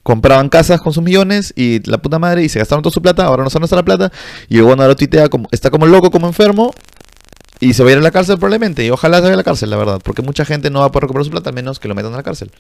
[0.05, 3.25] compraban casas con sus millones y la puta madre y se gastaron toda su plata.
[3.25, 4.13] Ahora no saben nuestra plata.
[4.49, 6.73] Y luego ahora tuitea como, está como loco, como enfermo.
[7.59, 8.85] Y se va a ir a la cárcel probablemente.
[8.85, 10.01] Y ojalá se vaya a la cárcel, la verdad.
[10.05, 12.19] Porque mucha gente no va a poder recuperar su plata, menos que lo metan a
[12.19, 12.53] la cárcel.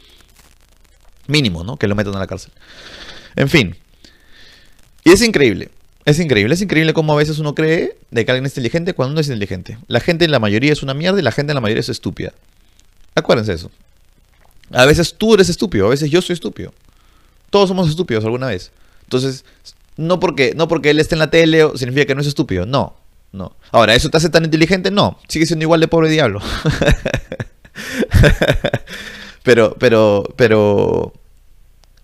[1.28, 1.76] Mínimo, ¿no?
[1.76, 2.52] Que lo metan a la cárcel.
[3.36, 3.76] En fin.
[5.04, 5.70] Y es increíble.
[6.06, 9.14] Es increíble, es increíble cómo a veces uno cree de que alguien es inteligente cuando
[9.14, 9.78] no es inteligente.
[9.86, 11.88] La gente en la mayoría es una mierda y la gente en la mayoría es
[11.88, 12.34] estúpida.
[13.14, 13.70] Acuérdense eso.
[14.70, 16.74] A veces tú eres estúpido, a veces yo soy estúpido.
[17.54, 18.72] Todos somos estúpidos alguna vez.
[19.04, 19.44] Entonces,
[19.96, 22.66] no porque, no porque él esté en la tele significa que no es estúpido.
[22.66, 22.96] No,
[23.30, 23.54] no.
[23.70, 24.90] Ahora, ¿eso te hace tan inteligente?
[24.90, 25.20] No.
[25.28, 26.40] Sigue siendo igual de pobre diablo.
[29.44, 31.12] pero, pero, pero...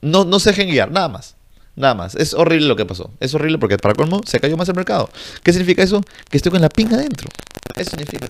[0.03, 1.35] No, no se dejen guiar, nada más.
[1.75, 2.15] Nada más.
[2.15, 3.11] Es horrible lo que pasó.
[3.19, 5.11] Es horrible porque para colmo se cayó más el mercado.
[5.43, 6.01] ¿Qué significa eso?
[6.29, 7.29] Que estoy con la pinga adentro.
[7.75, 8.29] Eso significa.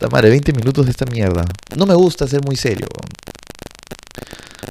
[0.00, 1.44] La madre, 20 minutos de esta mierda.
[1.76, 2.88] No me gusta ser muy serio.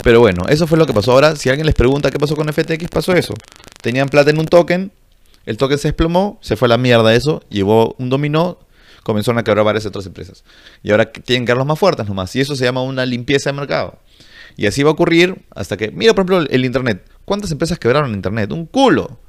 [0.04, 1.12] Pero bueno, eso fue lo que pasó.
[1.12, 3.34] Ahora, si alguien les pregunta qué pasó con FTX, pasó eso.
[3.82, 4.91] Tenían plata en un token,
[5.45, 8.60] el token se desplomó, se fue a la mierda eso, llevó un dominó,
[9.04, 10.43] comenzaron a quebrar varias otras empresas.
[10.84, 12.36] Y ahora tienen que los más fuertes nomás.
[12.36, 13.99] Y eso se llama una limpieza de mercado.
[14.58, 17.10] Y así va a ocurrir hasta que, mira por ejemplo el Internet.
[17.25, 18.52] ¿Cuántas empresas quebraron en Internet?
[18.52, 19.19] Un culo.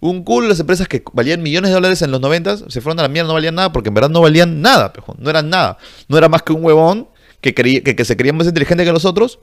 [0.00, 3.02] Un culo las empresas que valían millones de dólares en los 90 se fueron a
[3.02, 5.78] la mierda, no valían nada porque en verdad no valían nada, no eran nada.
[6.08, 7.08] No era más que un huevón
[7.40, 9.38] que, que, se creía más inteligente que nosotros.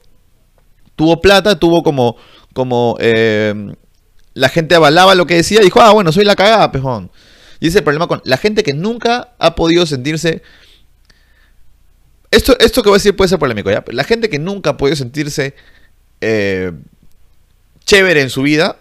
[0.96, 2.18] Tuvo plata, tuvo como,
[2.54, 3.74] como eh,
[4.34, 7.12] la gente avalaba lo que decía y dijo, ah, bueno, soy la cagada, pejón.
[7.60, 10.42] Y ese es el problema con la gente que nunca ha podido sentirse
[12.32, 13.84] esto, esto que voy a decir puede ser polémico, ¿ya?
[13.88, 15.54] La gente que nunca ha podido sentirse
[16.22, 16.72] eh,
[17.84, 18.78] chévere en su vida,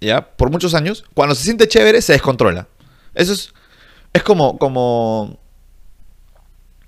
[0.00, 0.36] ¿ya?
[0.36, 2.68] Por muchos años, cuando se siente chévere, se descontrola.
[3.14, 3.52] Eso es,
[4.12, 5.36] es como, como,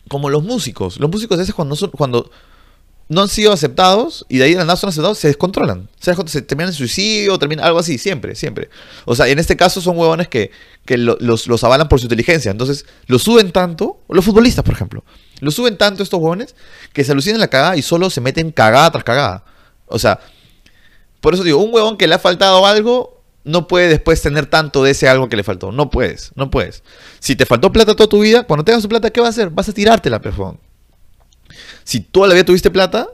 [0.09, 1.01] como los músicos.
[1.01, 2.31] Los músicos a veces cuando, son, cuando
[3.09, 5.89] no han sido aceptados y de ahí de la nada son aceptados, se descontrolan.
[5.99, 8.69] Se, se terminan en suicidio, termina algo así, siempre, siempre.
[9.07, 10.51] O sea, en este caso son huevones que,
[10.87, 12.51] los, los, avalan por su inteligencia.
[12.51, 15.05] Entonces, los suben tanto, los futbolistas, por ejemplo.
[15.41, 16.55] Lo suben tanto estos jóvenes
[16.93, 19.45] que se alucinan la cagada y solo se meten cagada tras cagada.
[19.87, 20.21] O sea,
[21.21, 24.85] por eso digo, un huevón que le ha faltado algo no puede después tener tanto
[24.85, 25.73] de ese algo que le faltó.
[25.73, 26.83] No puedes, no puedes.
[27.21, 29.51] Si te faltó plata toda tu vida, cuando tengas tu plata, ¿qué vas a hacer?
[29.51, 30.61] Vas a tirártela, pejón.
[31.85, 33.09] Si toda la vida tuviste plata,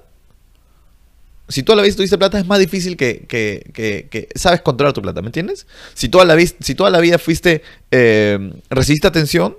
[1.49, 5.21] si toda la vida tuviste plata, es más difícil que, que, sabes controlar tu plata,
[5.21, 5.67] ¿me entiendes?
[5.93, 9.57] Si toda la, si toda la vida fuiste, eh, recibiste atención,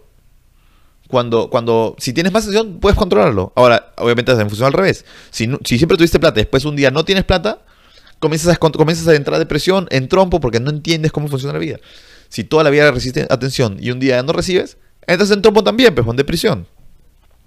[1.08, 3.54] cuando, cuando, si tienes más atención, puedes controlarlo.
[3.56, 5.06] Ahora, obviamente en función al revés.
[5.30, 7.62] Si, si siempre tuviste plata y después un día no tienes plata,
[8.20, 11.78] comienzas a, comienzas a entrar depresión, en trompo, porque no entiendes cómo funciona la vida.
[12.30, 15.94] Si toda la vida recibiste atención y un día no recibes, entras en trompo también,
[15.94, 16.68] pues, en depresión.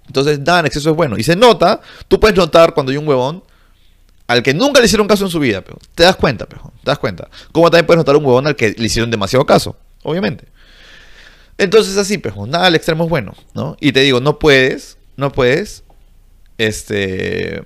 [0.09, 1.17] Entonces, nada en exceso es bueno.
[1.19, 3.43] Y se nota, tú puedes notar cuando hay un huevón
[4.25, 6.89] al que nunca le hicieron caso en su vida, pero te das cuenta, pero te
[6.89, 7.29] das cuenta.
[7.51, 10.47] Como también puedes notar un huevón al que le hicieron demasiado caso, obviamente.
[11.59, 13.77] Entonces así, pues, nada al extremo es bueno, ¿no?
[13.79, 15.83] Y te digo, no puedes, no puedes,
[16.57, 17.63] este,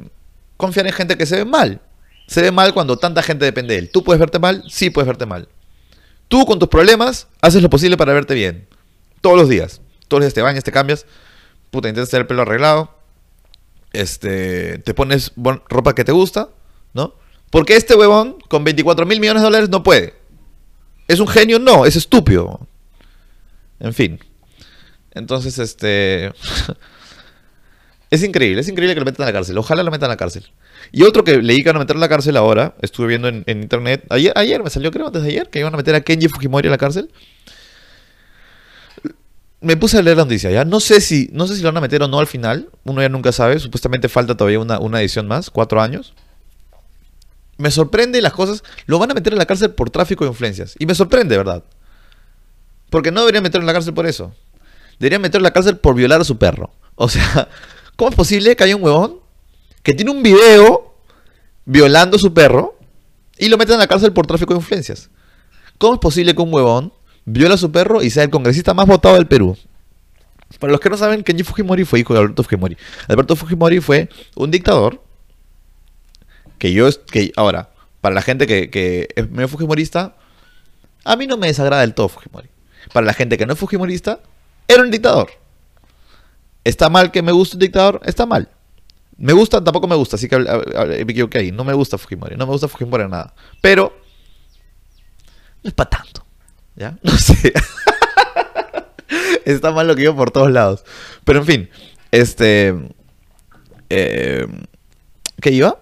[0.58, 1.80] confiar en gente que se ve mal.
[2.28, 3.90] Se ve mal cuando tanta gente depende de él.
[3.90, 4.64] ¿Tú puedes verte mal?
[4.70, 5.48] Sí, puedes verte mal.
[6.28, 8.68] Tú con tus problemas haces lo posible para verte bien.
[9.22, 9.82] Todos los días.
[10.10, 11.06] Todos los días te bañas, te cambias.
[11.74, 12.92] Puta, intentas tener el pelo arreglado.
[13.94, 16.50] Este, te pones ropa que te gusta,
[16.94, 17.16] ¿no?
[17.50, 20.14] Porque este huevón con 24 mil millones de dólares no puede.
[21.08, 21.58] ¿Es un genio?
[21.58, 22.68] No, es estúpido.
[23.80, 24.20] En fin.
[25.16, 26.32] Entonces, este...
[28.12, 29.58] es increíble, es increíble que lo metan a la cárcel.
[29.58, 30.46] Ojalá lo metan a la cárcel.
[30.92, 33.44] Y otro que leí que iban a meter a la cárcel ahora, estuve viendo en,
[33.48, 36.28] internet, ayer, ayer me salió creo antes de ayer, que iban a meter a Kenji
[36.28, 37.10] Fujimori a la cárcel.
[39.63, 40.65] Me puse a leer la noticia, ¿ya?
[40.65, 42.69] No sé si, no sé si lo van a meter o no al final.
[42.84, 43.58] Uno ya nunca sabe.
[43.60, 46.13] Supuestamente falta todavía una, una edición más, cuatro años.
[47.58, 48.63] Me sorprende las cosas.
[48.88, 50.76] Lo van a meter a la cárcel por tráfico de influencias.
[50.80, 51.63] Y me sorprende, ¿verdad?
[52.89, 54.34] Porque no deberían meterlo en la cárcel por eso.
[54.99, 56.73] Deberían meterlo en la cárcel por violar a su perro.
[56.95, 57.47] O sea,
[57.95, 59.19] ¿cómo es posible que haya un huevón
[59.82, 60.93] que tiene un video
[61.65, 62.78] violando a su perro
[63.38, 65.10] y lo meten en la cárcel por tráfico de influencias?
[65.78, 66.93] ¿Cómo es posible que un huevón
[67.26, 69.58] viola a su perro y sea el congresista más votado del Perú?
[70.60, 72.78] Para los que no saben, Kenji Fujimori fue hijo de Alberto Fujimori.
[73.08, 75.04] Alberto Fujimori fue un dictador
[76.58, 80.16] que yo, que ahora, para la gente que, que es medio Fujimorista,
[81.04, 82.50] a mí no me desagrada del todo Fujimori.
[82.94, 84.20] Para la gente que no es Fujimorista,
[84.68, 85.32] era un dictador.
[86.64, 88.00] ¿Está mal que me guste un dictador?
[88.06, 88.50] Está mal.
[89.18, 91.52] Me gusta, tampoco me gusta, así que me equivoqué ahí.
[91.52, 93.34] No me gusta Fujimori, no me gusta Fujimori nada.
[93.62, 93.94] Pero,
[95.62, 96.23] no es para tanto.
[96.76, 96.98] ¿Ya?
[97.04, 97.54] No sé.
[99.46, 100.84] Está mal lo que digo por todos lados.
[101.24, 101.70] Pero en fin,
[102.12, 102.74] este.
[103.90, 104.48] Eh,
[105.42, 105.80] ¿Qué iba?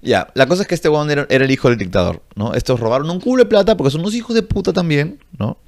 [0.00, 2.54] Ya, la cosa es que este weón era, el hijo del dictador, ¿no?
[2.54, 5.58] Estos robaron un culo de plata porque son unos hijos de puta también, ¿no?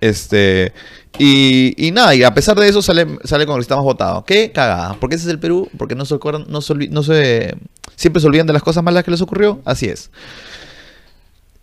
[0.00, 0.72] Este.
[1.18, 4.24] Y, y nada, y a pesar de eso sale, sale con el estamos votados.
[4.24, 4.96] Qué cagada.
[5.00, 7.56] Porque ese es el Perú, porque no se no no se.
[7.96, 9.62] Siempre se olvidan de las cosas malas que les ocurrió.
[9.64, 10.10] Así es.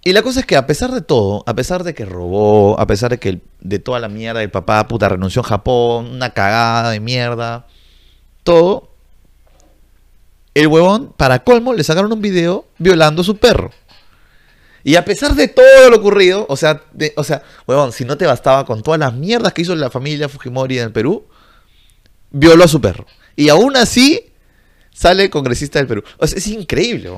[0.03, 2.87] Y la cosa es que a pesar de todo, a pesar de que robó, a
[2.87, 6.91] pesar de que de toda la mierda el papá puta renunció en Japón, una cagada
[6.91, 7.67] de mierda,
[8.43, 8.89] todo,
[10.53, 13.71] el huevón, para colmo, le sacaron un video violando a su perro.
[14.83, 16.81] Y a pesar de todo lo ocurrido, o sea,
[17.17, 20.29] o sea, huevón, si no te bastaba con todas las mierdas que hizo la familia
[20.29, 21.25] Fujimori en el Perú,
[22.31, 23.05] violó a su perro.
[23.35, 24.28] Y aún así,
[24.99, 26.03] sale congresista del Perú.
[26.19, 27.09] Es increíble,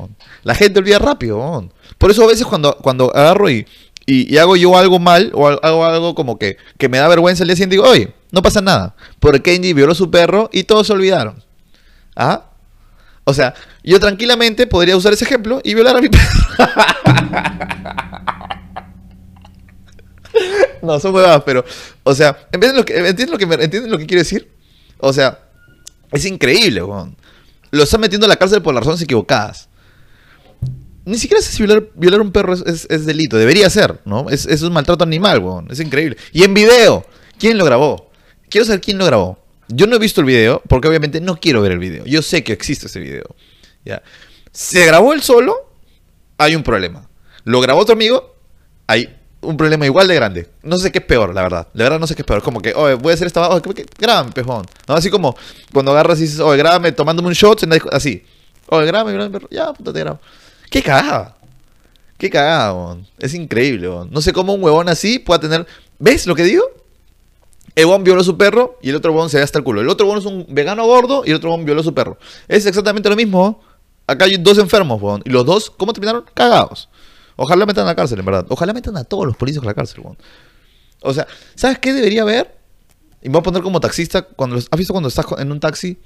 [0.43, 1.67] La gente olvida rápido,
[1.97, 3.65] Por eso a veces cuando, cuando agarro y,
[4.05, 7.47] y, hago yo algo mal, o hago algo como que, que me da vergüenza el
[7.47, 8.95] día siguiente, digo, oye, no pasa nada.
[9.19, 11.43] Porque Kenji violó a su perro y todos se olvidaron.
[12.15, 12.51] ¿Ah?
[13.23, 16.29] O sea, yo tranquilamente podría usar ese ejemplo y violar a mi perro.
[20.83, 21.65] no, son huevadas, pero,
[22.03, 24.51] o sea, ¿entiendes lo que, ¿entiendes lo que, ¿entiendes lo que quiero decir?
[24.99, 25.39] O sea,
[26.11, 27.17] es increíble, weón
[27.71, 29.69] lo están metiendo a la cárcel por las razones equivocadas.
[31.03, 33.37] Ni siquiera sé si violar, violar un perro es, delito.
[33.37, 34.29] Debería ser, ¿no?
[34.29, 35.67] Es, es un maltrato animal, weón.
[35.71, 36.17] Es increíble.
[36.31, 37.05] Y en video.
[37.39, 38.11] ¿Quién lo grabó?
[38.49, 39.39] Quiero saber quién lo grabó.
[39.67, 42.05] Yo no he visto el video porque obviamente no quiero ver el video.
[42.05, 43.35] Yo sé que existe ese video.
[43.83, 44.03] ¿ya?
[44.51, 45.55] ¿Se grabó él solo?
[46.37, 47.09] Hay un problema.
[47.45, 48.35] ¿Lo grabó otro amigo?
[48.87, 50.49] Hay un problema igual de grande.
[50.63, 51.67] No sé qué es peor, la verdad.
[51.73, 52.41] La verdad no sé qué es peor.
[52.41, 53.49] Como que, oye, voy a hacer esta...
[53.49, 54.65] Oye, grábame, pejón.
[54.87, 54.93] ¿No?
[54.95, 55.35] Así como
[55.73, 57.63] cuando agarras y dices, oye, grábame tomándome un shot.
[57.91, 58.23] Así.
[58.67, 59.47] Oye, grábame, grábame, perro.
[59.51, 60.19] Ya, puta, te grabo.
[60.69, 61.35] Qué cagada.
[62.17, 63.07] Qué cagada, weón.
[63.17, 64.09] Es increíble, weón.
[64.11, 65.65] No sé cómo un huevón así pueda tener...
[65.97, 66.63] ¿Ves lo que digo?
[67.73, 69.81] El huevón violó a su perro y el otro huevón se ve hasta el culo.
[69.81, 72.17] El otro huevón es un vegano gordo y el otro huevón violó a su perro.
[72.47, 73.61] Es exactamente lo mismo.
[74.05, 75.21] Acá hay dos enfermos, weón.
[75.25, 76.25] Y los dos, ¿cómo terminaron?
[76.33, 76.89] Cagados.
[77.41, 78.45] Ojalá metan a la cárcel, en verdad.
[78.49, 80.15] Ojalá metan a todos los policías a la cárcel, weón.
[81.01, 81.25] O sea,
[81.55, 82.55] ¿sabes qué debería haber?
[83.23, 84.21] Y me voy a poner como taxista.
[84.21, 85.97] Cuando, ¿Has visto cuando estás en un taxi?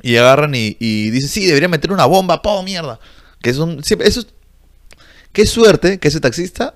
[0.00, 2.98] Y agarran y, y dicen, sí, debería meter una bomba, po, mierda.
[3.42, 3.80] Que es un.
[3.80, 4.26] eso es,
[5.32, 6.74] Qué suerte que ese taxista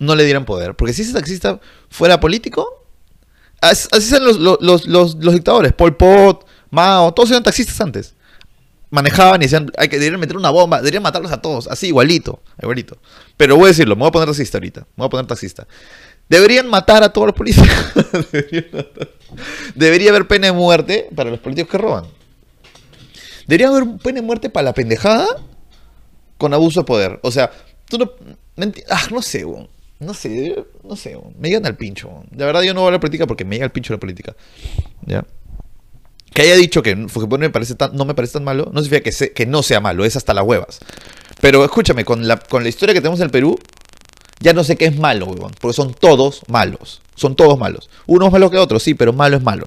[0.00, 0.74] no le dieran poder.
[0.74, 2.84] Porque si ese taxista fuera político,
[3.60, 5.72] así, son los, los, los, los, dictadores.
[5.72, 8.14] Pol Pot, Mao, todos eran taxistas antes
[8.92, 12.42] manejaban y decían, hay que deberían meter una bomba, deberían matarlos a todos, así, igualito,
[12.60, 12.98] igualito.
[13.38, 15.66] Pero voy a decirlo, me voy a poner taxista ahorita, me voy a poner taxista.
[16.28, 17.68] Deberían matar a todos los policías.
[19.74, 22.04] Debería haber pena de muerte para los políticos que roban.
[23.46, 25.26] Debería haber pena de muerte para la pendejada
[26.36, 27.18] con abuso de poder.
[27.22, 27.50] O sea,
[27.88, 28.12] tú no...
[28.90, 29.46] Ah, no sé,
[30.00, 32.24] No sé, no sé, me llegan al pincho.
[32.30, 34.36] De verdad yo no voy a la política porque me llega al pincho la política.
[35.06, 35.24] ¿Ya?
[36.34, 39.46] Que haya dicho que Fujimori me parece no me parece tan malo, no significa que,
[39.46, 40.80] no sea malo, es hasta las huevas.
[41.40, 43.58] Pero escúchame, con la, con la historia que tenemos en el Perú,
[44.40, 47.02] ya no sé qué es malo, weón, porque son todos malos.
[47.14, 47.90] Son todos malos.
[48.06, 49.66] Uno es malo que otro, sí, pero malo es malo,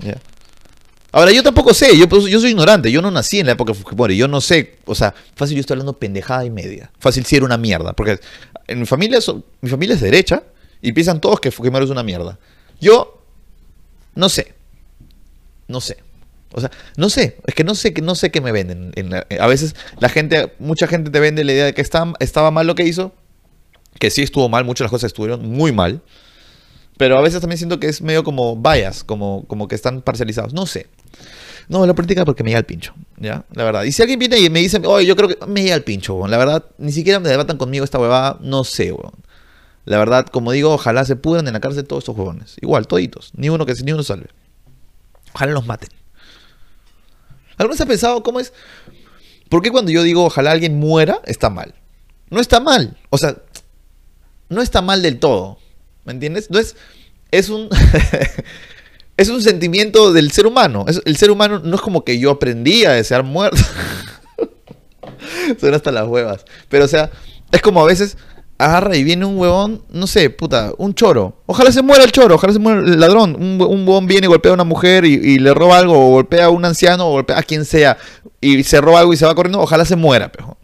[0.00, 0.18] ¿Ya?
[1.12, 3.72] Ahora, yo tampoco sé, yo, pues, yo soy ignorante, yo no nací en la época
[3.72, 6.90] de Fujimori, yo no sé, o sea, fácil yo estoy hablando pendejada y media.
[6.98, 8.18] Fácil si era una mierda, porque
[8.66, 9.20] en mi familia,
[9.60, 10.42] mi familia es derecha
[10.82, 12.38] y piensan todos que Fujimori es una mierda.
[12.80, 13.22] Yo
[14.16, 14.53] no sé,
[15.68, 15.98] no sé.
[16.52, 18.92] O sea, no sé, es que no sé, no sé qué me venden.
[19.40, 22.76] a veces la gente, mucha gente te vende la idea de que estaba mal lo
[22.76, 23.12] que hizo,
[23.98, 26.00] que sí estuvo mal, muchas de las cosas estuvieron muy mal,
[26.96, 30.52] pero a veces también siento que es medio como vallas, como, como que están parcializados.
[30.52, 30.86] No sé.
[31.68, 33.44] No, la política porque me llega el pincho, ¿ya?
[33.52, 33.84] La verdad.
[33.84, 36.26] Y si alguien viene y me dice, oye, yo creo que me llega el pincho,
[36.28, 39.14] La verdad, ni siquiera me debatan conmigo esta huevada, no sé, weón.
[39.86, 42.56] La verdad, como digo, ojalá se pudran en la cárcel todos estos huevones.
[42.60, 43.32] Igual, toditos.
[43.34, 44.28] Ni uno que ni uno salve.
[45.34, 45.90] Ojalá los maten.
[47.56, 48.52] ¿Alguna vez ha pensado cómo es?
[49.48, 51.74] ¿Por qué cuando yo digo ojalá alguien muera, está mal?
[52.30, 52.96] No está mal.
[53.10, 53.36] O sea,
[54.48, 55.58] no está mal del todo.
[56.04, 56.50] ¿Me entiendes?
[56.50, 56.76] No es.
[57.30, 57.68] Es un.
[59.16, 60.84] es un sentimiento del ser humano.
[61.04, 63.62] el ser humano no es como que yo aprendí a desear muerto.
[65.60, 66.44] Son hasta las huevas.
[66.68, 67.10] Pero, o sea,
[67.52, 68.16] Es como a veces
[68.64, 71.36] agarra y viene un huevón, no sé, puta, un choro.
[71.46, 73.36] Ojalá se muera el choro, ojalá se muera el ladrón.
[73.36, 76.46] Un, un huevón viene y golpea a una mujer y, le roba algo, o golpea
[76.46, 77.98] a un anciano, o golpea a quien sea,
[78.40, 80.56] y se roba algo y se va corriendo, ojalá se muera, pejo.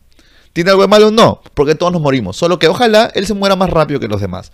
[0.52, 1.10] ¿Tiene algo de malo?
[1.10, 2.36] No, porque todos nos morimos.
[2.36, 4.50] Solo que ojalá él se muera más rápido que los demás.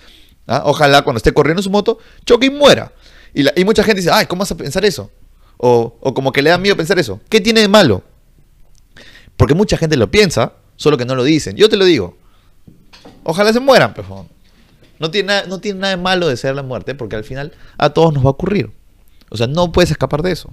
[0.46, 0.62] ¿ah?
[0.66, 2.92] Ojalá cuando esté corriendo su moto, choque y muera.
[3.32, 5.10] Y, mucha gente dice, ay, ¿cómo vas a pensar eso?
[5.58, 7.20] O, o como que le da miedo pensar eso.
[7.28, 8.02] ¿Qué tiene de malo?
[9.36, 11.56] Porque mucha gente lo piensa, solo que no lo dicen.
[11.56, 12.16] Yo te lo digo.
[13.28, 14.26] Ojalá se mueran, pero
[15.00, 17.90] no tiene, no tiene nada de malo de ser la muerte, porque al final a
[17.90, 18.70] todos nos va a ocurrir.
[19.30, 20.52] O sea, no puedes escapar de eso.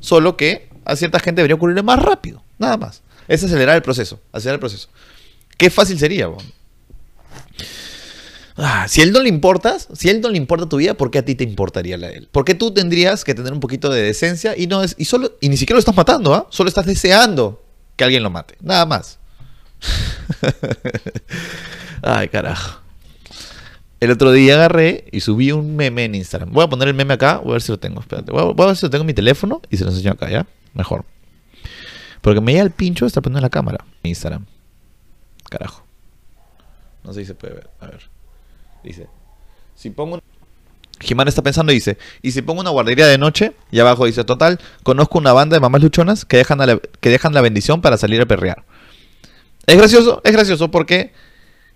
[0.00, 3.02] Solo que a cierta gente debería ocurrirle más rápido, nada más.
[3.28, 4.88] Es acelerar el proceso, acelerar el proceso.
[5.58, 6.30] Qué fácil sería,
[8.56, 10.94] ah, si a él no le importas, si a él no le importa tu vida,
[10.94, 12.28] ¿por qué a ti te importaría la de él?
[12.32, 15.32] ¿Por qué tú tendrías que tener un poquito de decencia y no es, y solo
[15.42, 16.46] y ni siquiera lo estás matando, ¿ah?
[16.48, 17.62] Solo estás deseando
[17.96, 19.18] que alguien lo mate, nada más.
[22.02, 22.80] Ay, carajo.
[24.00, 26.52] El otro día agarré y subí un meme en Instagram.
[26.52, 28.00] Voy a poner el meme acá, voy a ver si lo tengo.
[28.00, 30.30] Espérate, voy a, ver si lo tengo en mi teléfono y se lo enseño acá,
[30.30, 30.46] ¿ya?
[30.74, 31.04] Mejor.
[32.20, 33.84] Porque me llega el pincho está poniendo en la cámara.
[34.04, 34.46] Instagram.
[35.50, 35.84] Carajo.
[37.02, 37.70] No sé si se puede ver.
[37.80, 38.02] A ver.
[38.84, 39.08] Dice.
[39.74, 40.20] Si pongo.
[41.00, 44.24] Jimán está pensando y dice, y si pongo una guardería de noche, y abajo dice,
[44.24, 47.96] total, conozco una banda de mamás luchonas que dejan, la, que dejan la bendición para
[47.96, 48.64] salir a perrear.
[49.66, 51.12] Es gracioso, es gracioso porque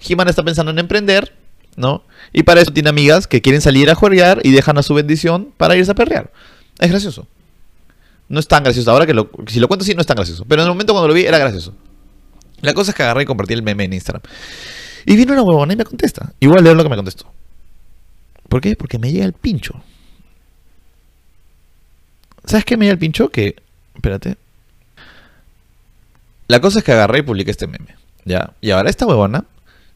[0.03, 1.33] Jimán está pensando en emprender,
[1.77, 2.03] ¿no?
[2.33, 5.53] Y para eso tiene amigas que quieren salir a jugar y dejan a su bendición
[5.57, 6.33] para irse a perrear.
[6.79, 7.27] Es gracioso.
[8.29, 8.91] No es tan gracioso.
[8.91, 9.15] Ahora que
[9.47, 10.45] si lo cuento así, no es tan gracioso.
[10.49, 11.75] Pero en el momento cuando lo vi, era gracioso.
[12.61, 14.23] La cosa es que agarré y compartí el meme en Instagram.
[15.07, 16.33] Y vino una huevona y me contesta.
[16.41, 17.33] Igual leer lo que me contestó.
[18.49, 18.77] ¿Por qué?
[18.77, 19.83] Porque me llega el pincho.
[22.45, 23.29] ¿Sabes qué me llega el pincho?
[23.29, 23.57] Que.
[23.95, 24.37] Espérate.
[26.49, 27.97] La cosa es que agarré y publiqué este meme.
[28.25, 28.53] ¿Ya?
[28.61, 29.45] Y ahora esta huevona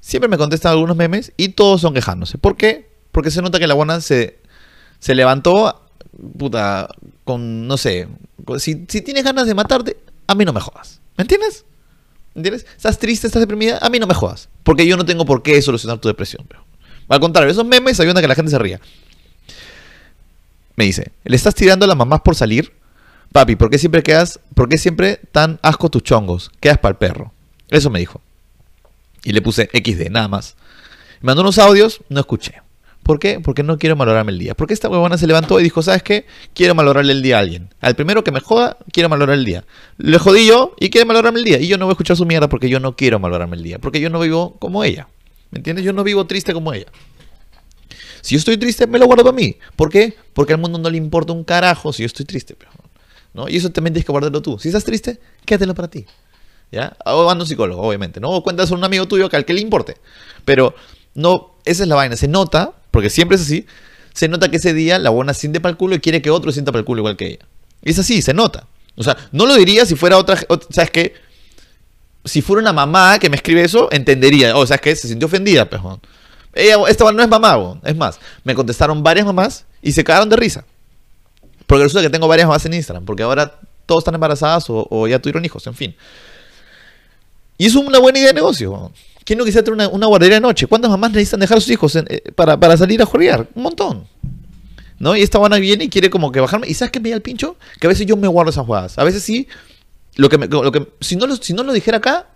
[0.06, 2.38] siempre me contesta algunos memes y todos son quejándose.
[2.38, 2.88] ¿Por qué?
[3.10, 4.38] Porque se nota que la buena se,
[5.00, 5.84] se levantó,
[6.38, 6.88] puta,
[7.24, 8.06] con, no sé,
[8.58, 9.96] si, si tienes ganas de matarte,
[10.28, 11.00] a mí no me jodas.
[11.16, 11.64] ¿Me entiendes?
[12.36, 12.66] ¿Entiendes?
[12.76, 14.48] Estás triste, estás deprimida, a mí no me jodas.
[14.62, 16.44] Porque yo no tengo por qué solucionar tu depresión.
[16.46, 16.64] Pero.
[17.08, 18.80] Al contrario, esos memes ayudan a que la gente se ría.
[20.76, 22.72] Me dice, ¿le estás tirando a las mamás por salir?
[23.32, 26.52] Papi, ¿por qué siempre quedas, por qué siempre tan asco tus chongos?
[26.60, 27.32] Quedas para el perro.
[27.70, 28.20] Eso me dijo.
[29.26, 30.54] Y le puse XD, nada más.
[31.20, 32.62] Me mandó unos audios, no escuché.
[33.02, 33.40] ¿Por qué?
[33.40, 34.54] Porque no quiero malograrme el día.
[34.54, 36.26] Porque esta huevona se levantó y dijo, ¿sabes qué?
[36.54, 37.68] Quiero malograrle el día a alguien.
[37.80, 39.64] Al primero que me joda, quiero malograr el día.
[39.98, 41.58] Le jodí yo y quiere malograrme el día.
[41.58, 43.80] Y yo no voy a escuchar su mierda porque yo no quiero malograrme el día.
[43.80, 45.08] Porque yo no vivo como ella.
[45.50, 45.84] ¿Me entiendes?
[45.84, 46.86] Yo no vivo triste como ella.
[48.20, 49.56] Si yo estoy triste, me lo guardo para mí.
[49.74, 50.16] ¿Por qué?
[50.34, 52.56] Porque al mundo no le importa un carajo si yo estoy triste.
[53.34, 53.48] ¿no?
[53.48, 54.56] Y eso también tienes que guardarlo tú.
[54.60, 56.06] Si estás triste, quédatelo para ti.
[56.70, 56.96] ¿Ya?
[57.04, 58.30] O anda un psicólogo, obviamente, ¿no?
[58.30, 59.96] O cuentas a un amigo tuyo que al que le importe.
[60.44, 60.74] Pero
[61.14, 63.66] no, esa es la vaina, se nota, porque siempre es así,
[64.12, 66.52] se nota que ese día la buena siente para el culo y quiere que otro
[66.52, 67.46] sienta para el culo igual que ella.
[67.82, 68.66] Es así, se nota.
[68.96, 70.38] O sea, no lo diría si fuera otra,
[70.70, 71.14] ¿sabes qué?
[72.24, 74.56] Si fuera una mamá que me escribe eso, entendería.
[74.56, 76.00] O sea, es que se sintió ofendida, pejón.
[76.54, 80.36] Ella, esta no es mamá, es más, me contestaron varias mamás y se cagaron de
[80.36, 80.64] risa.
[81.66, 85.18] Porque resulta que tengo varias mamás en Instagram, porque ahora todos están embarazadas o ya
[85.18, 85.96] tuvieron hijos, en fin.
[87.58, 88.92] Y es una buena idea de negocio.
[89.24, 90.66] ¿Quién no quisiera tener una, guardería de noche?
[90.66, 93.48] ¿Cuántas mamás necesitan dejar a sus hijos eh, para, salir a jugar?
[93.54, 94.06] Un montón.
[94.98, 95.16] ¿No?
[95.16, 96.68] Y esta buena viene y quiere como que bajarme.
[96.68, 97.56] ¿Y sabes qué me da el pincho?
[97.80, 98.98] Que a veces yo me guardo esas jugadas.
[98.98, 99.48] A veces sí.
[100.14, 102.28] Lo que, lo que si, no lo, si no lo dijera acá,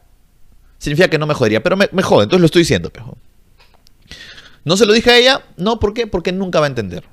[0.78, 1.62] significa que no me jodería.
[1.62, 2.90] Pero me, me jode, entonces lo estoy diciendo.
[2.90, 3.16] Pejo.
[4.64, 6.06] No se lo dije a ella, no, ¿por qué?
[6.06, 7.04] Porque nunca va a entender.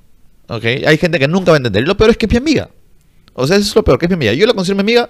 [0.48, 0.65] ¿Ok?
[0.65, 1.84] Hay gente que nunca va a entender.
[1.84, 2.70] Y lo peor es que es mi amiga.
[3.34, 4.34] O sea, eso es lo peor, que es mi amiga.
[4.34, 5.10] Yo la considero mi amiga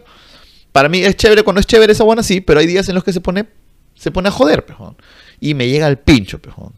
[0.78, 3.04] para mí es chévere cuando es chévere esa buena, sí, pero hay días en los
[3.04, 3.48] que se pone,
[3.96, 4.96] se pone a joder, pejón.
[5.40, 6.74] Y me llega el pincho, pejón.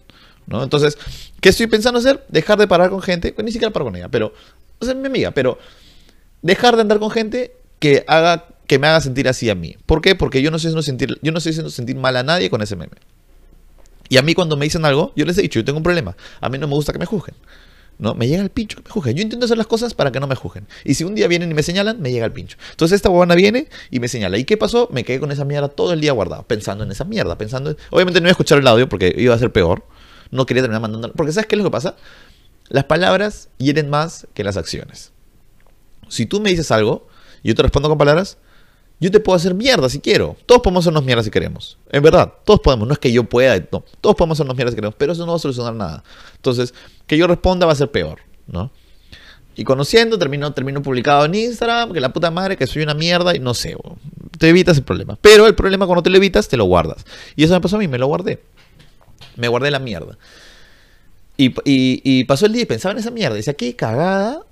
[0.47, 0.63] ¿no?
[0.63, 0.97] Entonces,
[1.41, 2.25] ¿qué estoy pensando hacer?
[2.29, 4.33] Dejar de parar con gente, pues ni siquiera parar con ella, pero,
[4.79, 5.59] o sea, mi amiga, pero
[6.41, 9.75] dejar de andar con gente que haga, que me haga sentir así a mí.
[9.85, 10.15] ¿Por qué?
[10.15, 12.61] Porque yo no estoy haciendo sentir, yo no estoy haciendo sentir mal a nadie con
[12.61, 12.95] ese meme.
[14.07, 16.15] Y a mí cuando me dicen algo, yo les he dicho, yo tengo un problema.
[16.39, 17.35] A mí no me gusta que me juzguen.
[17.99, 18.15] ¿No?
[18.15, 19.15] Me llega el pincho que me juzguen.
[19.15, 20.67] Yo intento hacer las cosas para que no me juzguen.
[20.83, 22.57] Y si un día vienen y me señalan, me llega el pincho.
[22.71, 24.37] Entonces esta huevona viene y me señala.
[24.37, 24.89] ¿Y qué pasó?
[24.91, 27.75] Me quedé con esa mierda todo el día guardado, pensando en esa mierda, pensando...
[27.91, 29.85] Obviamente no iba a escuchar el audio porque iba a ser peor.
[30.31, 31.11] No quería terminar mandando...
[31.13, 31.95] Porque ¿sabes qué es lo que pasa?
[32.69, 35.11] Las palabras hieren más que las acciones.
[36.07, 37.07] Si tú me dices algo
[37.43, 38.37] yo te respondo con palabras,
[38.99, 40.35] yo te puedo hacer mierda si quiero.
[40.45, 41.77] Todos podemos hacernos mierda si queremos.
[41.89, 42.87] En verdad, todos podemos.
[42.87, 43.83] No es que yo pueda, no.
[44.01, 46.03] Todos podemos hacernos mierda si queremos, pero eso no va a solucionar nada.
[46.35, 46.73] Entonces,
[47.07, 48.71] que yo responda va a ser peor, ¿no?
[49.55, 53.35] Y conociendo, termino, termino publicado en Instagram, que la puta madre, que soy una mierda
[53.35, 53.75] y no sé.
[54.37, 55.17] Te evitas el problema.
[55.21, 57.05] Pero el problema cuando te lo evitas, te lo guardas.
[57.35, 58.41] Y eso me pasó a mí, me lo guardé.
[59.35, 60.17] Me guardé la mierda.
[61.35, 63.35] Y, pasó el día y pensaba en esa mierda.
[63.35, 64.45] Y decía, qué cagada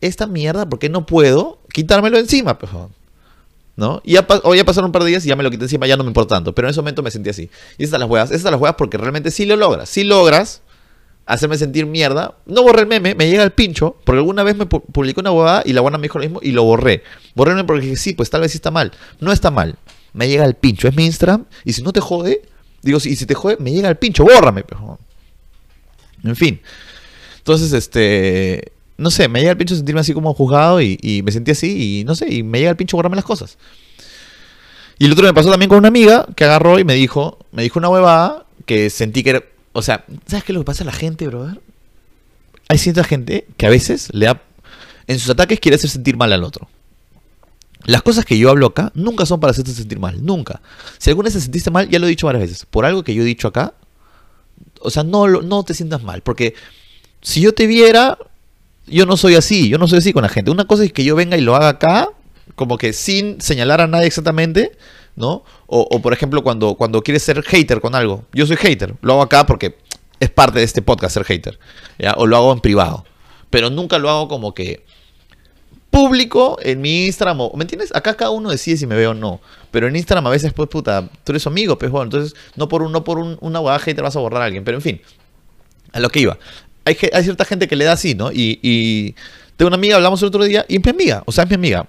[0.00, 2.72] esta mierda, porque no puedo quitármelo encima, pues.
[3.80, 4.02] ¿No?
[4.04, 5.86] Y ya, o ya pasaron un par de días y ya me lo quité encima,
[5.86, 6.54] ya no me importa tanto.
[6.54, 7.48] Pero en ese momento me sentí así.
[7.78, 8.30] Y esas son las huevas.
[8.30, 9.88] Esas son las huevas porque realmente sí lo logras.
[9.88, 10.60] Sí logras
[11.24, 12.34] hacerme sentir mierda.
[12.44, 15.62] No borré el meme, me llega el pincho, porque alguna vez me publicó una huevada
[15.64, 17.04] y la buena me dijo lo mismo y lo borré.
[17.34, 18.92] Borré el meme porque dije, sí, pues tal vez sí está mal.
[19.18, 19.76] No está mal.
[20.12, 20.86] Me llega el pincho.
[20.86, 22.42] Es mi Instagram y si no te jode,
[22.82, 24.62] digo, y si te jode, me llega el pincho, bórrame.
[26.22, 26.60] En fin.
[27.38, 31.50] Entonces, este no sé, me llega el pincho sentirme así como juzgado y, me sentí
[31.50, 33.56] así y no sé, y me llega el pincho borrarme las cosas.
[34.98, 37.62] Y el otro me pasó también con una amiga que agarró y me dijo, me
[37.62, 40.84] dijo una huevada que sentí que era, o sea, ¿sabes qué es lo que pasa
[40.84, 41.60] a la gente, brother?
[42.68, 44.42] Hay cierta gente que a veces le da,
[45.06, 46.68] en sus ataques quiere hacer sentir mal al otro.
[47.84, 50.60] Las cosas que yo hablo acá nunca son para hacerte sentir mal, nunca.
[50.98, 53.14] Si alguna vez te sentiste mal, ya lo he dicho varias veces, por algo que
[53.14, 53.72] yo he dicho acá,
[54.82, 56.54] o sea, no, no te sientas mal, porque
[57.22, 58.18] si yo te viera,
[58.90, 60.50] yo no soy así, yo no soy así con la gente.
[60.50, 62.08] Una cosa es que yo venga y lo haga acá,
[62.54, 64.72] como que sin señalar a nadie exactamente,
[65.16, 65.44] ¿no?
[65.66, 68.24] O, por ejemplo, cuando, cuando quieres ser hater con algo.
[68.32, 69.76] Yo soy hater, lo hago acá porque
[70.18, 71.58] es parte de este podcast ser hater,
[71.98, 72.14] ¿ya?
[72.16, 73.04] O lo hago en privado.
[73.48, 74.84] Pero nunca lo hago como que
[75.90, 77.38] público en mi Instagram.
[77.54, 77.94] ¿Me entiendes?
[77.94, 79.40] Acá cada uno decide si me veo o no.
[79.70, 82.82] Pero en Instagram a veces, pues, puta, tú eres amigo, pues, bueno, entonces no por,
[82.82, 84.64] un, no por un, una vas a borrar a alguien.
[84.64, 85.00] Pero en fin,
[85.92, 86.38] a lo que iba
[87.12, 88.30] hay, cierta gente que le da así, ¿no?
[88.32, 89.14] Y,
[89.56, 91.56] tengo una amiga, hablamos el otro día, y es mi amiga, o sea, es mi
[91.56, 91.86] amiga.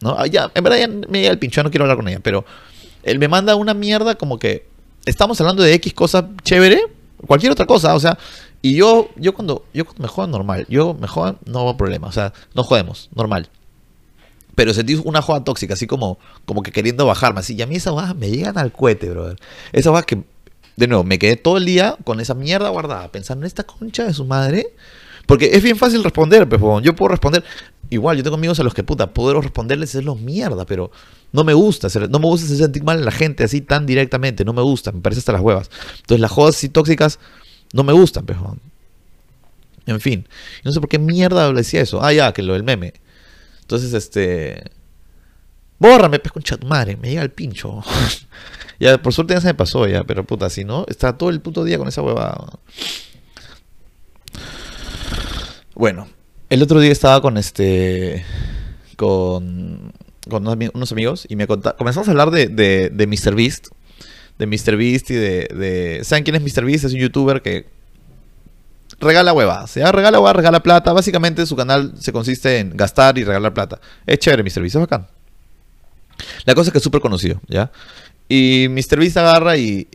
[0.00, 0.14] ¿no?
[0.18, 2.44] Ah, ya, en verdad ya me llega el pincho, no quiero hablar con ella, pero
[3.02, 4.66] él me manda una mierda como que
[5.06, 6.82] estamos hablando de X cosa chévere,
[7.26, 8.18] cualquier otra cosa, o sea,
[8.60, 12.08] y yo, yo cuando, yo cuando me jodan normal, yo me jodan, no hay problema,
[12.08, 13.48] o sea, no jodemos, normal.
[14.54, 17.76] Pero sentí una joda tóxica, así como, como que queriendo bajarme, así, y a mí
[17.76, 19.36] esas bajas me llegan al cohete, brother.
[19.72, 20.22] Esas bajas que
[20.76, 24.04] de nuevo, me quedé todo el día con esa mierda guardada, pensando en esta concha
[24.04, 24.66] de su madre.
[25.26, 27.42] Porque es bien fácil responder, pero yo puedo responder.
[27.88, 30.90] Igual, yo tengo amigos a los que puta, puedo responderles es lo mierda, pero
[31.32, 34.52] no me gusta, no me gusta sentir mal a la gente así tan directamente, no
[34.52, 35.70] me gusta, me parece hasta las huevas.
[35.96, 37.18] Entonces las jodas así tóxicas
[37.72, 38.56] no me gustan, pero
[39.86, 40.26] en fin,
[40.64, 42.02] no sé por qué mierda decía eso.
[42.02, 42.94] Ah, ya, que lo del meme.
[43.60, 44.70] Entonces, este
[45.84, 47.82] Bórrame, pues concha tu madre, me llega el pincho.
[48.80, 51.40] Ya, por suerte ya se me pasó ya, pero puta, si no, está todo el
[51.40, 52.58] puto día con esa huevada.
[55.76, 56.08] Bueno,
[56.50, 58.24] el otro día estaba con este.
[58.96, 59.92] con.
[60.28, 61.46] con unos amigos y me.
[61.46, 63.68] Comenzamos a hablar de, de, de MrBeast.
[64.38, 66.00] De MrBeast y de.
[66.02, 66.84] ¿Saben quién es MrBeast?
[66.84, 67.66] Es un youtuber que
[68.98, 69.72] regala huevadas.
[69.76, 69.92] ¿ya?
[69.92, 70.92] Regala huevadas, regala plata.
[70.92, 73.80] Básicamente su canal se consiste en gastar y regalar plata.
[74.04, 75.06] Es chévere, MrBeast, es bacán.
[76.44, 77.70] La cosa es que es súper conocido, ¿ya?
[78.28, 78.98] Y Mr.
[78.98, 79.88] Beast agarra y,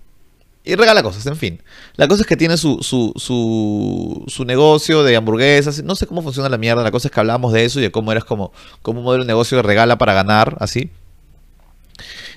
[0.64, 1.62] y regala cosas, en fin.
[1.96, 5.84] La cosa es que tiene su, su, su, su, negocio de hamburguesas.
[5.84, 6.84] No sé cómo funciona la mierda.
[6.84, 8.52] La cosa es que hablamos de eso y de cómo eres como,
[8.82, 10.92] como un modelo de negocio de regala para ganar, así.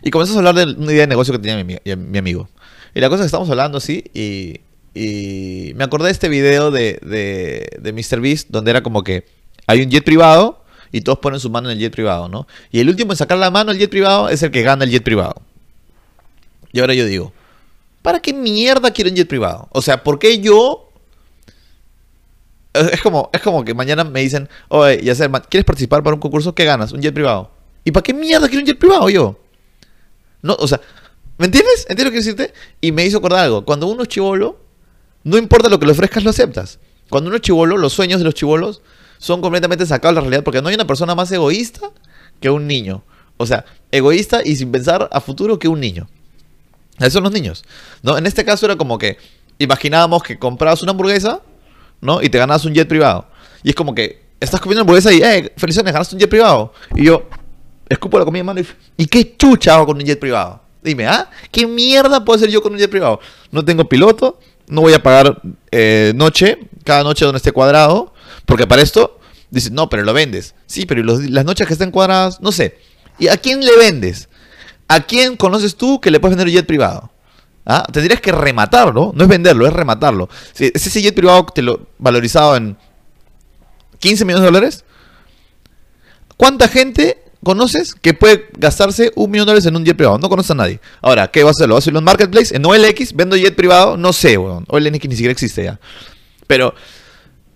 [0.02, 1.62] Y comenzamos a hablar de una idea de negocio que tenía
[1.96, 2.48] mi, amigo.
[2.94, 4.60] Y la cosa es que estamos hablando así y,
[4.94, 8.20] y me acordé de este video de, de, de Mr.
[8.20, 9.24] Beast donde era como que
[9.66, 10.61] hay un jet privado
[10.92, 12.46] y todos ponen su mano en el jet privado, ¿no?
[12.70, 14.90] Y el último en sacar la mano al jet privado es el que gana el
[14.90, 15.34] jet privado.
[16.70, 17.32] Y ahora yo digo,
[18.02, 19.68] ¿para qué mierda quiero un jet privado?
[19.72, 20.90] O sea, ¿por qué yo...
[22.74, 26.20] Es como, es como que mañana me dicen, oye, ya sé, ¿quieres participar para un
[26.20, 26.54] concurso?
[26.54, 26.92] ¿Qué ganas?
[26.92, 27.50] Un jet privado.
[27.84, 29.38] ¿Y para qué mierda quiero un jet privado yo?
[30.40, 30.80] No, o sea,
[31.38, 31.86] ¿me entiendes?
[31.88, 32.54] ¿Entiendes lo que decirte?
[32.80, 33.64] Y me hizo acordar algo.
[33.64, 34.58] Cuando uno es chivolo,
[35.24, 36.78] no importa lo que le ofrezcas, lo aceptas.
[37.10, 38.80] Cuando uno es chivolo, los sueños de los chivolos
[39.22, 41.92] son completamente sacados de la realidad porque no hay una persona más egoísta
[42.40, 43.04] que un niño.
[43.36, 46.08] O sea, egoísta y sin pensar a futuro que un niño.
[46.98, 47.64] Esos son los niños.
[48.02, 48.18] ¿no?
[48.18, 49.18] En este caso era como que
[49.60, 51.40] imaginábamos que comprabas una hamburguesa
[52.00, 52.20] ¿no?
[52.20, 53.28] y te ganabas un jet privado.
[53.62, 56.72] Y es como que estás comiendo hamburguesa y, eh, felicidades, ganaste un jet privado.
[56.96, 57.28] Y yo
[57.88, 58.66] escupo la comida en mano y,
[58.96, 60.60] ¿y qué chucha hago con un jet privado?
[60.82, 61.30] Dime, ¿ah?
[61.52, 63.20] ¿Qué mierda puedo hacer yo con un jet privado?
[63.52, 68.11] No tengo piloto, no voy a pagar eh, noche, cada noche donde esté cuadrado,
[68.46, 69.18] porque para esto,
[69.50, 70.54] dices, no, pero lo vendes.
[70.66, 72.78] Sí, pero las noches que estén cuadradas, no sé.
[73.18, 74.28] ¿Y a quién le vendes?
[74.88, 77.10] ¿A quién conoces tú que le puedes vender un jet privado?
[77.64, 77.84] ¿Ah?
[77.92, 80.28] Tendrías que rematarlo, no es venderlo, es rematarlo.
[80.52, 82.76] Si ese jet privado te lo valorizado en
[84.00, 84.84] 15 millones de dólares,
[86.36, 90.18] ¿cuánta gente conoces que puede gastarse un millón de dólares en un jet privado?
[90.18, 90.80] No conoces a nadie.
[91.00, 91.68] Ahora, ¿qué vas a hacer?
[91.68, 92.56] ¿Lo vas a hacer en un marketplace?
[92.56, 93.14] ¿En OLX?
[93.14, 93.96] ¿Vendo jet privado?
[93.96, 94.64] No sé, weón.
[94.68, 95.78] OLX ni siquiera existe ya.
[96.48, 96.74] Pero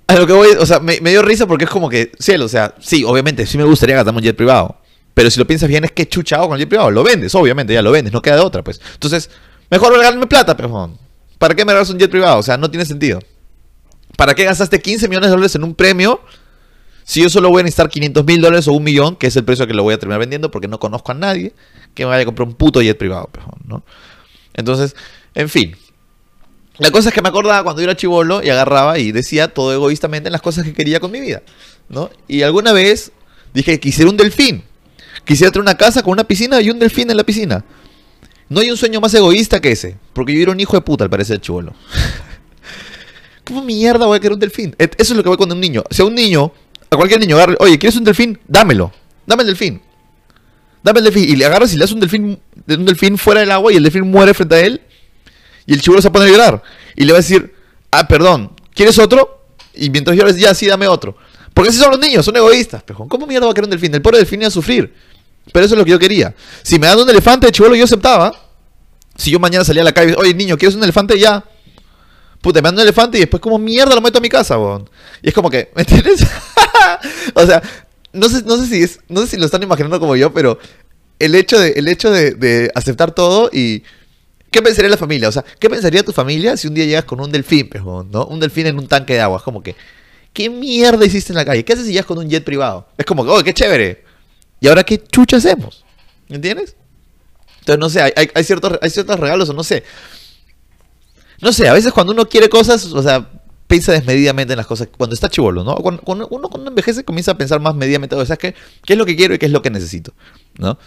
[0.06, 2.48] a lo que voy, o sea, me, dio risa porque es como que, cielo, o
[2.48, 4.76] sea, sí, obviamente, sí me gustaría gastarme un jet privado.
[5.14, 6.90] Pero si lo piensas bien, es que chuchado con el jet privado.
[6.90, 8.80] Lo vendes, obviamente, ya lo vendes, no queda de otra, pues.
[8.94, 9.30] Entonces,
[9.70, 10.98] mejor regalarme plata, pejón.
[11.38, 12.38] ¿Para qué me regalas un jet privado?
[12.38, 13.20] O sea, no tiene sentido.
[14.16, 16.20] ¿Para qué gastaste 15 millones de dólares en un premio
[17.06, 19.44] si yo solo voy a necesitar 500 mil dólares o un millón, que es el
[19.44, 21.54] precio que lo voy a terminar vendiendo porque no conozco a nadie
[21.94, 23.84] que me vaya a comprar un puto jet privado, pejón, ¿no?
[24.54, 24.96] Entonces,
[25.34, 25.76] en fin.
[26.78, 29.72] La cosa es que me acordaba cuando yo era chivolo y agarraba y decía todo
[29.72, 31.42] egoístamente en las cosas que quería con mi vida,
[31.88, 32.10] ¿no?
[32.28, 33.12] Y alguna vez
[33.54, 34.62] dije que quisiera un delfín.
[35.24, 37.64] Quisiera tener una casa con una piscina y un delfín en la piscina.
[38.48, 39.96] No hay un sueño más egoísta que ese.
[40.12, 41.74] Porque yo era un hijo de puta, al parecer, chivolo.
[43.44, 44.74] ¿Cómo mierda voy a querer un delfín?
[44.78, 45.82] Eso es lo que voy con un niño.
[45.88, 46.52] O sea, un niño,
[46.90, 48.38] a cualquier niño, agarre, oye, ¿quieres un delfín?
[48.46, 48.92] Dámelo.
[49.26, 49.80] Dame el delfín.
[50.82, 51.24] Dame el delfín.
[51.24, 53.82] Y le agarras y le das un delfín, un delfín fuera del agua y el
[53.82, 54.80] delfín muere frente a él.
[55.66, 56.62] Y el chivolo se pone a llorar.
[56.94, 57.52] Y le va a decir,
[57.90, 59.44] ah, perdón, ¿quieres otro?
[59.74, 61.16] Y mientras llores, ya, sí, dame otro.
[61.52, 62.82] Porque así son los niños, son egoístas.
[62.82, 63.08] Pejón.
[63.08, 63.94] ¿Cómo mierda va a querer un delfín?
[63.94, 64.94] El pobre delfín iba a sufrir.
[65.52, 66.34] Pero eso es lo que yo quería.
[66.62, 68.32] Si me dan un elefante de chivolo, yo aceptaba.
[69.16, 71.18] Si yo mañana salía a la calle, oye, niño, ¿quieres un elefante?
[71.18, 71.44] Ya.
[72.40, 74.88] Puta, me dan un elefante y después como mierda lo meto a mi casa, weón.
[75.22, 76.26] Y es como que, ¿me entiendes?
[77.34, 77.62] o sea,
[78.12, 80.58] no sé, no sé si es, no sé si lo están imaginando como yo, pero
[81.18, 83.82] el hecho de, el hecho de aceptar todo y
[84.56, 85.28] ¿Qué pensaría la familia?
[85.28, 87.68] O sea, ¿qué pensaría tu familia si un día llegas con un delfín,
[88.10, 88.24] ¿no?
[88.24, 89.36] Un delfín en un tanque de agua.
[89.36, 89.76] Es como que,
[90.32, 91.62] ¿qué mierda hiciste en la calle?
[91.62, 92.88] ¿Qué haces si llegas con un jet privado?
[92.96, 94.02] Es como oh, qué chévere.
[94.58, 95.84] ¿Y ahora qué chucha hacemos?
[96.30, 96.74] ¿Me entiendes?
[97.58, 99.84] Entonces, no sé, hay, ciertos, hay ciertos regalos o no sé.
[101.42, 103.28] No sé, a veces cuando uno quiere cosas, o sea,
[103.66, 104.88] piensa desmedidamente en las cosas.
[104.96, 105.74] Cuando está chivolo, ¿no?
[105.74, 108.54] Cuando, uno cuando envejece comienza a pensar más medidamente, o sea, ¿qué,
[108.86, 110.14] ¿qué es lo que quiero y qué es lo que necesito?
[110.56, 110.78] ¿No?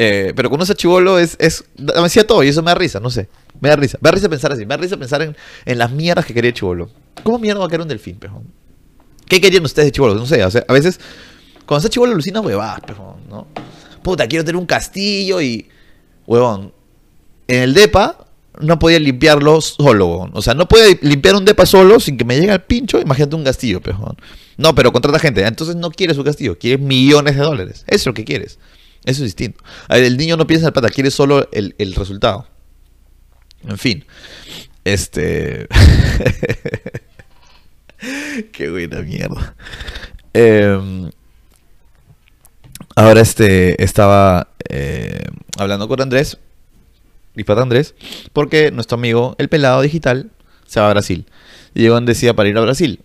[0.00, 1.64] Eh, pero cuando uno es chivolo es, es.
[1.76, 3.28] Me decía todo y eso me da risa, no sé.
[3.60, 3.98] Me da risa.
[4.00, 4.64] Me da risa pensar así.
[4.64, 6.88] Me da risa pensar en, en las mierdas que quería chivolo.
[7.24, 8.44] ¿Cómo mierda va a querer un delfín, pejón?
[9.26, 10.14] ¿Qué querían ustedes de chivolo?
[10.14, 11.00] No sé, a veces.
[11.66, 13.48] Cuando está chivolo alucina huevadas, pejón, ¿no?
[14.02, 15.68] Puta, quiero tener un castillo y.
[16.26, 16.72] Huevón.
[17.48, 18.26] En el DEPA
[18.60, 20.30] no podía limpiarlo solo, huevón.
[20.34, 23.00] O sea, no puede limpiar un DEPA solo sin que me llegue al pincho.
[23.00, 24.16] Imagínate un castillo, pejón.
[24.56, 25.44] No, pero contrata gente.
[25.44, 27.84] Entonces no quieres su castillo, quieres millones de dólares.
[27.88, 28.58] Eso es lo que quieres.
[29.08, 29.64] Eso es distinto.
[29.88, 32.46] El niño no piensa en el plata, quiere solo el, el resultado.
[33.66, 34.04] En fin.
[34.84, 35.66] Este.
[38.52, 39.54] Qué buena mierda.
[40.34, 41.10] Eh,
[42.96, 45.24] ahora este estaba eh,
[45.56, 46.36] hablando con Andrés,
[47.34, 47.94] mi pata Andrés,
[48.34, 50.30] porque nuestro amigo, el pelado digital,
[50.66, 51.24] se va a Brasil.
[51.74, 53.00] Y Iván decía para ir a Brasil.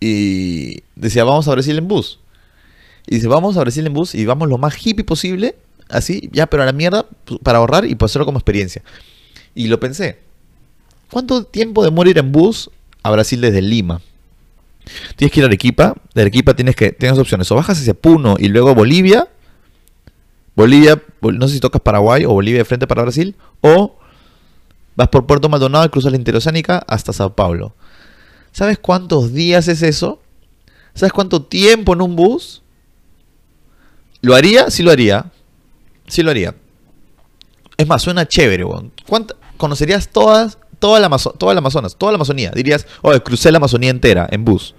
[0.00, 2.18] Y decía, vamos a Brasil en bus.
[3.08, 5.56] Y dice, vamos a Brasil en bus y vamos lo más hippie posible,
[5.88, 7.06] así, ya, pero a la mierda,
[7.42, 8.82] para ahorrar y para hacerlo como experiencia.
[9.54, 10.18] Y lo pensé.
[11.10, 12.70] ¿Cuánto tiempo demora ir en bus
[13.02, 14.02] a Brasil desde Lima?
[15.16, 15.94] Tienes que ir a Arequipa.
[16.14, 17.50] De Arequipa tienes que tienes opciones.
[17.50, 19.28] O bajas hacia Puno y luego Bolivia.
[20.54, 23.34] Bolivia, no sé si tocas Paraguay o Bolivia de frente para Brasil.
[23.62, 23.96] O
[24.96, 27.74] vas por Puerto Maldonado y cruzas la interoceánica hasta Sao Paulo.
[28.52, 30.20] ¿Sabes cuántos días es eso?
[30.94, 32.62] ¿Sabes cuánto tiempo en un bus?
[34.20, 34.70] ¿Lo haría?
[34.70, 35.26] Sí lo haría.
[36.06, 36.54] Sí lo haría.
[37.76, 38.92] Es más, suena chévere, weón.
[39.56, 41.08] ¿Conocerías todas, toda, la
[41.38, 42.50] toda la Amazonas, toda la Amazonía?
[42.50, 44.74] Dirías, oye, crucé la Amazonía entera en bus.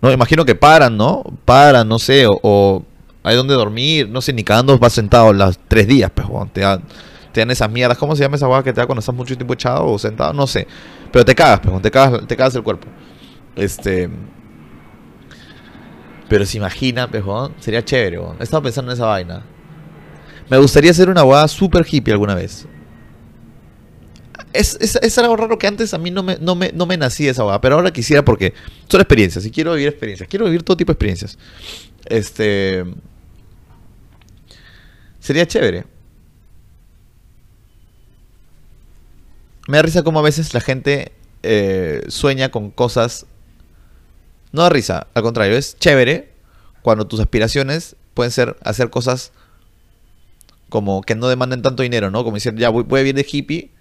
[0.00, 1.22] No, imagino que paran, ¿no?
[1.44, 2.84] Paran, no sé, o,
[3.22, 6.48] hay donde dormir, no sé, ni cada uno va sentado los tres días, pues, weón.
[6.48, 6.82] Te dan,
[7.32, 7.98] te dan esas mierdas.
[7.98, 10.32] ¿Cómo se llama esa hueá que te da cuando estás mucho tiempo echado o sentado?
[10.32, 10.66] No sé.
[11.12, 12.86] Pero te cagas, pues, te cagas, te cagas el cuerpo.
[13.56, 14.08] Este.
[16.34, 18.36] Pero se imagina, pejón, sería chévere, weón.
[18.40, 19.44] He pensando en esa vaina.
[20.50, 22.66] Me gustaría hacer una boda super hippie alguna vez.
[24.52, 27.30] Es, es, algo raro que antes a mí no me, no me, no me nacía
[27.30, 28.52] esa boda, pero ahora quisiera porque
[28.88, 30.28] son experiencias y quiero vivir experiencias.
[30.28, 31.38] Quiero vivir todo tipo de experiencias.
[32.06, 32.84] Este.
[35.20, 35.84] Sería chévere.
[39.68, 41.12] Me da risa como a veces la gente
[41.44, 43.26] eh, sueña con cosas
[44.54, 46.30] no da risa, al contrario, es chévere
[46.80, 49.32] cuando tus aspiraciones pueden ser hacer cosas
[50.68, 52.22] como que no demanden tanto dinero, ¿no?
[52.22, 53.72] Como decir, ya voy, voy a vivir de hippie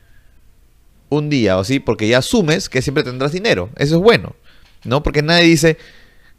[1.10, 3.70] un día o así, porque ya asumes que siempre tendrás dinero.
[3.76, 4.36] Eso es bueno,
[4.84, 5.04] ¿no?
[5.04, 5.78] Porque nadie dice,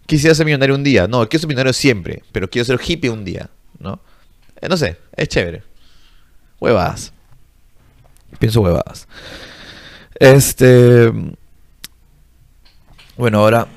[0.07, 1.07] quisiera ser millonario un día.
[1.07, 4.01] No, quiero ser millonario siempre, pero quiero ser hippie un día, ¿no?
[4.61, 5.63] Eh, no sé, es chévere.
[6.59, 7.13] Huevadas.
[8.41, 9.07] Pienso huevadas.
[10.19, 11.13] Este.
[13.17, 13.69] Bueno, ahora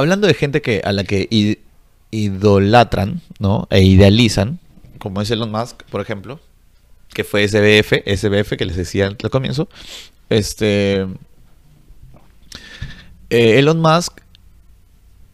[0.00, 1.28] hablando de gente que a la que
[2.10, 3.68] idolatran, ¿no?
[3.70, 4.58] E idealizan,
[4.98, 6.40] como es Elon Musk, por ejemplo,
[7.08, 9.68] que fue SBF, SBF que les decía al comienzo,
[10.28, 11.06] este
[13.30, 14.20] eh, Elon Musk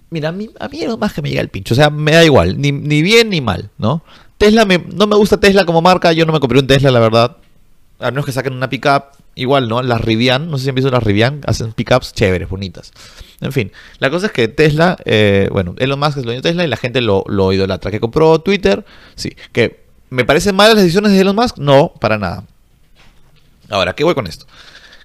[0.08, 1.74] Mira, a mí, a mí Elon Musk me llega el pincho.
[1.74, 2.60] O sea, me da igual.
[2.60, 4.04] Ni, ni bien ni mal, ¿no?
[4.38, 7.36] Tesla no me gusta Tesla como marca, yo no me compré un Tesla, la verdad.
[7.98, 9.82] A menos que saquen una pickup, igual, ¿no?
[9.82, 12.92] Las Rivian, no sé si han visto las Rivian, hacen pickups chéveres, bonitas.
[13.40, 16.64] En fin, la cosa es que Tesla, eh, bueno, Elon Musk es dueño de Tesla
[16.64, 17.90] y la gente lo, lo idolatra.
[17.90, 18.84] Que compró Twitter,
[19.14, 19.36] sí.
[19.52, 22.44] Que me parecen malas las decisiones de Elon Musk, no, para nada.
[23.68, 24.46] Ahora, ¿qué voy con esto?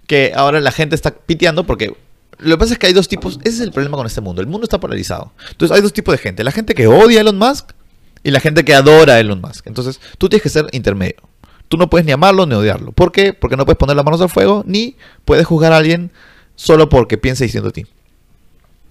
[0.08, 1.96] Que ahora la gente está piteando porque
[2.39, 4.42] lo que pasa es que hay dos tipos, ese es el problema con este mundo,
[4.42, 5.32] el mundo está polarizado.
[5.52, 7.72] Entonces hay dos tipos de gente, la gente que odia a Elon Musk
[8.24, 9.68] y la gente que adora a Elon Musk.
[9.68, 11.31] Entonces tú tienes que ser intermedio.
[11.72, 12.92] Tú no puedes ni amarlo ni odiarlo.
[12.92, 13.32] ¿Por qué?
[13.32, 16.12] Porque no puedes poner las manos al fuego ni puedes juzgar a alguien
[16.58, 17.86] solo porque piensa diciendo a ti.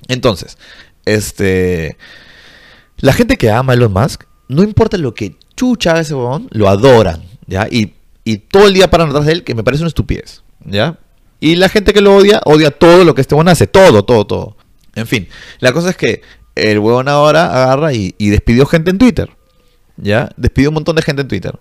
[0.09, 0.57] Entonces,
[1.05, 1.99] este
[2.97, 6.71] la gente que ama a Elon Musk, no importa lo que chucha ese huevón, lo
[6.71, 7.69] adoran, ¿ya?
[7.71, 7.93] Y,
[8.25, 10.99] y todo el día paran atrás de él, que me parece una estupidez, ¿ya?
[11.39, 13.67] Y la gente que lo odia, odia todo lo que este huevón hace.
[13.67, 14.57] Todo, todo, todo.
[14.95, 15.29] En fin,
[15.59, 16.23] la cosa es que
[16.55, 19.31] el huevón ahora agarra y, despidió gente en Twitter.
[19.99, 20.31] ¿Ya?
[20.39, 21.61] Despidió un montón de gente en Twitter.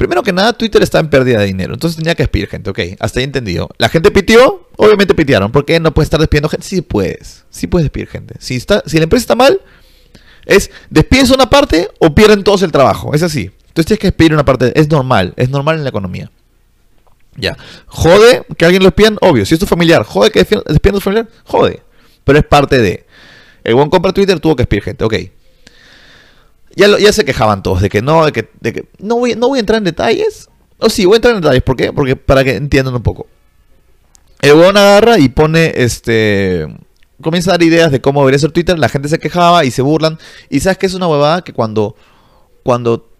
[0.00, 1.74] Primero que nada, Twitter está en pérdida de dinero.
[1.74, 2.70] Entonces tenía que despedir gente.
[2.70, 3.68] Ok, hasta ahí entendido.
[3.76, 5.52] La gente pitió, obviamente pitearon.
[5.52, 6.66] ¿Por qué no puedes estar despidiendo gente?
[6.66, 7.44] Sí puedes.
[7.50, 8.34] Sí puedes despedir gente.
[8.38, 9.60] Si, está, si la empresa está mal,
[10.46, 13.12] es despides una parte o pierden todos el trabajo.
[13.12, 13.50] Es así.
[13.68, 14.72] Entonces tienes que despedir una parte.
[14.74, 15.34] Es normal.
[15.36, 16.30] Es normal en la economía.
[17.36, 17.58] Ya.
[17.84, 19.44] Jode que alguien lo despidan, obvio.
[19.44, 21.82] Si es tu familiar, jode que despidan a tu familiar, jode.
[22.24, 23.04] Pero es parte de.
[23.64, 25.14] El buen compra Twitter tuvo que despedir gente, ok.
[26.76, 29.60] Ya, ya se quejaban todos de que no, de que, no, voy, no voy a
[29.60, 30.48] entrar en detalles.
[30.78, 31.62] O sí, voy a entrar en detalles.
[31.62, 31.92] ¿Por qué?
[31.92, 33.26] Porque para que entiendan un poco.
[34.40, 36.66] El buen agarra y pone este.
[37.20, 38.78] Comienza a dar ideas de cómo debería ser Twitter.
[38.78, 40.18] La gente se quejaba y se burlan.
[40.48, 41.96] Y sabes que es una huevada que cuando.
[42.62, 43.10] Cuando.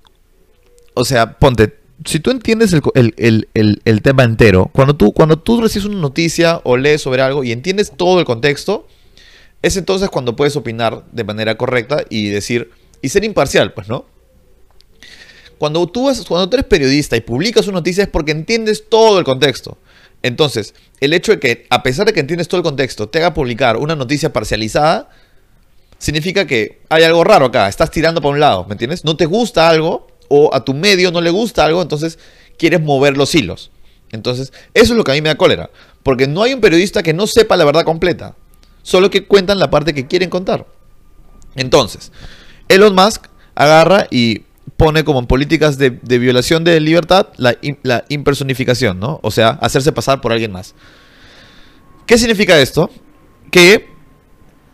[0.94, 6.01] O sea, ponte si tú entiendes el, tema entero, cuando tú, cuando tú recibes una
[6.01, 8.86] noticia o lees sobre algo y entiendes todo el contexto,
[9.62, 12.70] es entonces cuando puedes opinar de manera correcta y decir,
[13.03, 14.07] y ser imparcial, pues, ¿no?
[15.59, 19.24] Cuando tú, cuando tú eres periodista y publicas una noticia es porque entiendes todo el
[19.24, 19.76] contexto.
[20.22, 23.34] Entonces, el hecho de que, a pesar de que entiendes todo el contexto, te haga
[23.34, 25.11] publicar una noticia parcializada,
[25.98, 29.05] significa que hay algo raro acá, estás tirando para un lado, ¿me entiendes?
[29.05, 32.18] No te gusta algo o a tu medio no le gusta algo, entonces
[32.57, 33.70] quieres mover los hilos.
[34.12, 35.70] Entonces, eso es lo que a mí me da cólera.
[36.03, 38.34] Porque no hay un periodista que no sepa la verdad completa.
[38.82, 40.66] Solo que cuentan la parte que quieren contar.
[41.55, 42.12] Entonces,
[42.70, 44.44] Elon Musk agarra y
[44.76, 49.20] pone como en políticas de, violación de libertad la, la, impersonificación, ¿no?
[49.22, 50.74] O sea, hacerse pasar por alguien más.
[52.06, 52.90] ¿Qué significa esto?
[53.50, 53.90] Que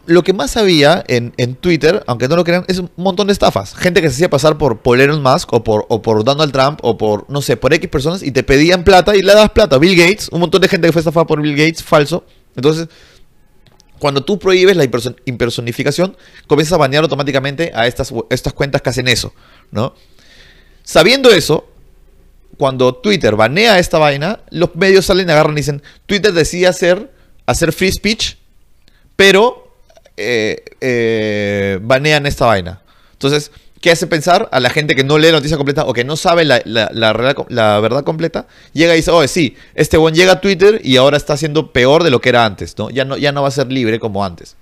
[0.06, 3.74] lo que más había en, Twitter, aunque no lo crean, es un montón de estafas.
[3.74, 6.96] Gente que se hacía pasar por, Elon Musk o por, o por Donald Trump o
[6.96, 9.78] por, no sé, por X personas y te pedían plata y le das plata.
[9.78, 12.24] Bill Gates, un montón de gente que fue estafada por Bill Gates, falso.
[12.54, 12.88] Entonces,
[13.98, 14.88] cuando tú prohíbes la
[15.24, 16.16] impersonificación,
[16.46, 19.32] comienzas a banear automáticamente a estas, estas cuentas que hacen eso,
[19.70, 19.94] ¿no?
[20.82, 21.68] Sabiendo eso,
[22.58, 27.10] cuando Twitter banea esta vaina, los medios salen, agarran y dicen, Twitter decide hacer,
[27.46, 28.36] hacer free speech,
[29.16, 29.74] pero
[30.16, 32.82] eh, eh, banean esta vaina.
[33.12, 33.50] Entonces,
[33.80, 36.16] ¿qué hace pensar a la gente que no lee la noticia completa o que no
[36.16, 36.60] sabe la,
[37.80, 38.46] verdad completa?
[38.72, 42.02] Llega y dice, oh, sí, este buen llega a Twitter y ahora está haciendo peor
[42.02, 42.90] de lo que era antes, ¿no?
[42.90, 44.56] Ya no, ya no va a ser libre como antes.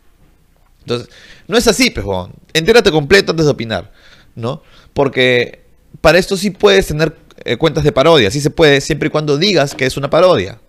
[0.81, 1.09] Entonces,
[1.49, 2.33] no es así, pejón.
[2.53, 3.93] Entérate completo antes de opinar,
[4.35, 4.63] ¿no?
[4.93, 5.63] Porque
[6.01, 9.39] para esto sí puedes tener eh, cuentas de parodia, sí se puede, siempre y cuando
[9.39, 10.61] digas que es una parodia.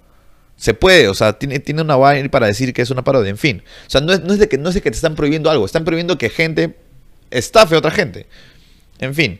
[0.57, 3.37] Se puede, o sea, tiene, tiene una vaina para decir que es una parodia, en
[3.37, 3.61] fin.
[3.87, 5.65] O sea, no es, no es, de que, no es que te están prohibiendo algo,
[5.65, 6.77] están prohibiendo que gente
[7.31, 8.27] estafe a otra gente.
[8.99, 9.39] En fin,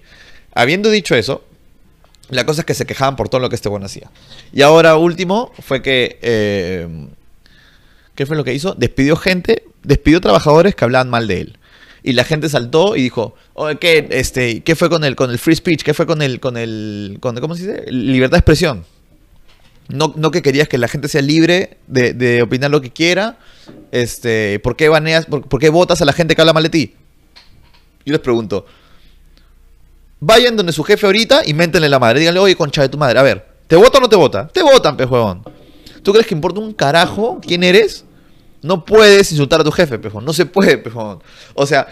[0.53, 1.43] habiendo dicho eso,
[2.29, 4.09] la cosa es que se quejaban por todo lo que este bueno hacía.
[4.51, 6.19] Y ahora último fue que...
[6.21, 7.07] Eh,
[8.15, 8.73] ¿Qué fue lo que hizo?
[8.75, 11.57] Despidió gente, despidió trabajadores que hablaban mal de él.
[12.01, 13.35] Y la gente saltó y dijo,
[13.81, 15.83] ¿qué, este, ¿qué fue con el, con el free speech?
[15.83, 17.91] ¿Qué fue con el, con el, con, ¿cómo se dice?
[17.91, 18.85] Libertad de expresión.
[19.87, 23.37] No, no que querías que la gente sea libre de, opinar lo que quiera.
[23.91, 26.93] Este, ¿por qué baneas, por, qué votas a la gente que habla mal de ti?
[28.05, 28.65] Yo les pregunto.
[30.19, 32.19] Vayan donde su jefe ahorita y méntenle la madre.
[32.19, 33.19] Díganle, oye, concha de tu madre.
[33.19, 34.47] A ver, ¿te vota o no te vota?
[34.47, 35.43] Te votan, pejuegón.
[36.03, 38.05] ¿Tú crees que importa un carajo quién eres?
[38.61, 40.23] No puedes insultar a tu jefe, pejón.
[40.23, 41.21] No se puede, pejón.
[41.53, 41.87] O sea,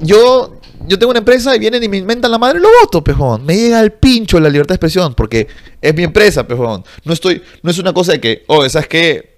[0.00, 3.44] yo yo tengo una empresa y vienen y me inventan la madre, lo voto, pejón.
[3.44, 5.46] Me llega al pincho la libertad de expresión porque
[5.80, 6.84] es mi empresa, pejón.
[7.04, 9.33] No estoy, no es una cosa de que, oh, ¿sabes qué?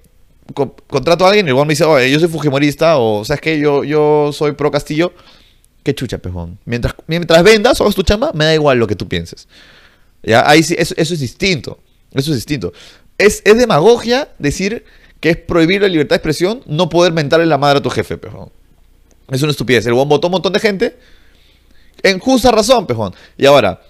[0.54, 3.58] Contrato a alguien y igual me dice, oh, yo soy fujimorista o, ¿sabes qué?
[3.58, 5.12] Yo, yo soy pro Castillo.
[5.82, 6.58] Qué chucha, pejón.
[6.64, 9.46] Mientras, mientras vendas o hagas tu chamba, me da igual lo que tú pienses.
[10.22, 10.48] ¿Ya?
[10.48, 11.78] Ahí sí, eso, eso es distinto.
[12.12, 12.72] Eso es distinto.
[13.18, 14.84] Es, es demagogia decir
[15.20, 18.18] que es prohibir la libertad de expresión no poder mentarle la madre a tu jefe,
[18.18, 18.50] pejón.
[19.30, 19.86] Es una estupidez.
[19.86, 20.96] El buen votó un montón de gente
[22.02, 23.14] En justa razón, pejón.
[23.36, 23.80] Y ahora,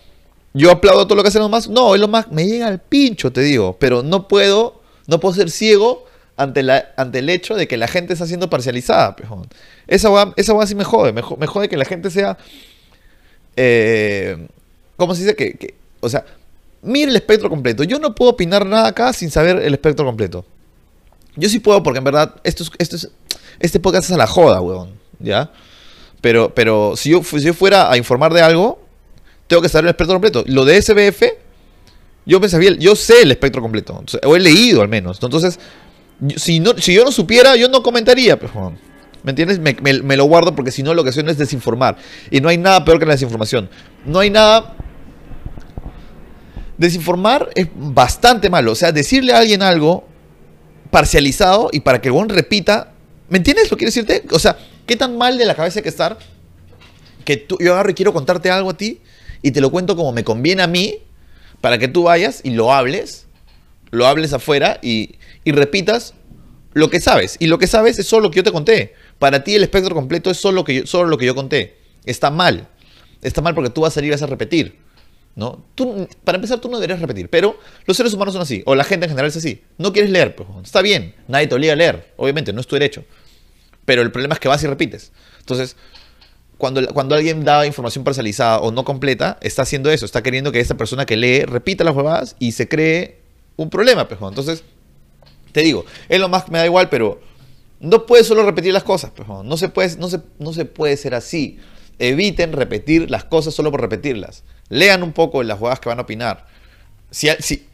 [0.54, 1.68] ¿yo aplaudo todo lo que hacen los más?
[1.68, 3.76] No, Elon Musk me llega al pincho, te digo.
[3.78, 6.06] Pero no puedo, no puedo ser ciego
[6.36, 9.46] ante, la, ante el hecho de que la gente está siendo parcializada, pejón.
[9.86, 11.12] Esa va, esa sí me jode.
[11.12, 12.36] Me, jode que la gente sea...
[13.56, 14.46] Eh,
[14.96, 15.36] ¿Cómo se dice?
[15.36, 16.24] Que, o sea,
[16.82, 17.84] mire el espectro completo.
[17.84, 20.44] Yo no puedo opinar nada acá sin saber el espectro completo.
[21.36, 23.10] Yo sí puedo porque en verdad esto es, esto es,
[23.60, 24.90] este podcast es a la joda, weón.
[25.18, 25.50] ¿Ya?
[26.20, 28.80] Pero, pero si, yo, si yo fuera a informar de algo,
[29.46, 30.44] tengo que saber el espectro completo.
[30.46, 31.22] Lo de SBF,
[32.24, 34.02] yo bien, yo sé el espectro completo.
[34.24, 35.18] O he leído al menos.
[35.22, 35.58] Entonces,
[36.36, 38.52] si, no, si yo no supiera, yo no comentaría, pues,
[39.22, 39.58] ¿Me entiendes?
[39.58, 41.96] Me, lo guardo porque si no lo que es desinformar.
[42.30, 43.68] Y no hay nada peor que la desinformación.
[44.04, 44.76] No hay nada...
[46.78, 48.70] Desinformar es bastante malo.
[48.70, 50.06] O sea, decirle a alguien algo
[50.92, 52.92] parcializado y para que el repita.
[53.28, 54.22] ¿Me entiendes lo que quiero decirte?
[54.30, 56.16] O sea, ¿qué tan mal de la cabeza hay que estar
[57.24, 59.00] que tú, yo y quiero contarte algo a ti
[59.42, 61.00] y te lo cuento como me conviene a mí
[61.60, 63.26] para que tú vayas y lo hables,
[63.90, 65.16] lo hables afuera y,
[65.46, 66.12] y repitas
[66.74, 67.36] lo que sabes.
[67.38, 68.94] Y lo que sabes es solo lo que yo te conté.
[69.20, 71.78] Para ti el espectro completo es solo lo que yo, solo lo que yo conté.
[72.04, 72.68] Está mal.
[73.22, 74.76] Está mal porque tú vas a salir y vas a repetir.
[75.36, 75.64] ¿no?
[75.76, 78.84] Tú, para empezar, tú no deberías repetir, pero los seres humanos son así, o la
[78.84, 79.62] gente en general es así.
[79.78, 82.74] No quieres leer, pues, está bien, nadie te obliga a leer, obviamente, no es tu
[82.74, 83.04] derecho.
[83.84, 85.12] Pero el problema es que vas y repites.
[85.40, 85.76] Entonces,
[86.56, 90.60] cuando, cuando alguien da información parcializada o no completa, está haciendo eso, está queriendo que
[90.60, 93.20] esa persona que lee repita las huevadas y se cree
[93.56, 94.18] un problema, pues.
[94.22, 94.64] Entonces,
[95.56, 95.86] te digo,
[96.28, 97.18] más que me da igual, pero
[97.80, 100.98] no puedes solo repetir las cosas, pues, no se puede, no se, no se puede
[100.98, 101.58] ser así.
[101.98, 104.44] Eviten repetir las cosas solo por repetirlas.
[104.68, 106.46] Lean un poco las jugadas que van a opinar.
[107.10, 107.66] Si, si,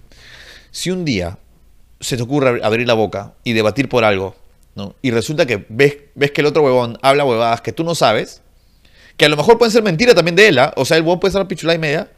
[0.70, 1.40] si un día
[1.98, 4.36] se te ocurre abrir la boca y debatir por algo,
[4.76, 4.94] ¿no?
[5.02, 8.42] y resulta que ves, ves que el otro huevón habla huevadas que tú no sabes,
[9.16, 10.72] que a lo mejor pueden ser mentira también de él, ¿ah?
[10.76, 12.12] o sea, el huevón puede ser pichula y media,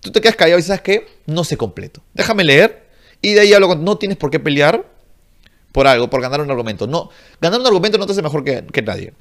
[0.00, 2.02] tú te quedas callado y sabes que no sé completo.
[2.12, 2.84] Déjame leer
[3.22, 3.74] y de ahí hablo.
[3.76, 4.95] No tienes por qué pelear
[5.76, 6.86] por algo, por ganar un argumento.
[6.86, 9.12] No, ganar un argumento no te hace mejor que, nadie.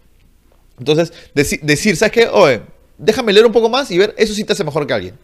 [0.79, 2.27] Entonces, decir, ¿sabes qué?
[2.29, 2.61] Oye,
[2.97, 5.19] déjame leer un poco más y ver, eso sí te hace mejor que alguien.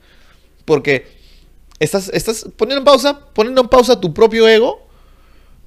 [0.65, 1.07] Porque
[1.79, 2.11] estás,
[2.57, 4.85] poniendo en pausa, poniendo en pausa tu propio ego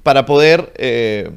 [0.03, 1.31] para poder eh,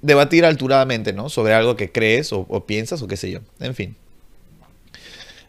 [0.00, 1.28] debatir alturadamente, ¿no?
[1.28, 3.40] Sobre algo que crees o, piensas o qué sé yo.
[3.58, 3.96] En fin.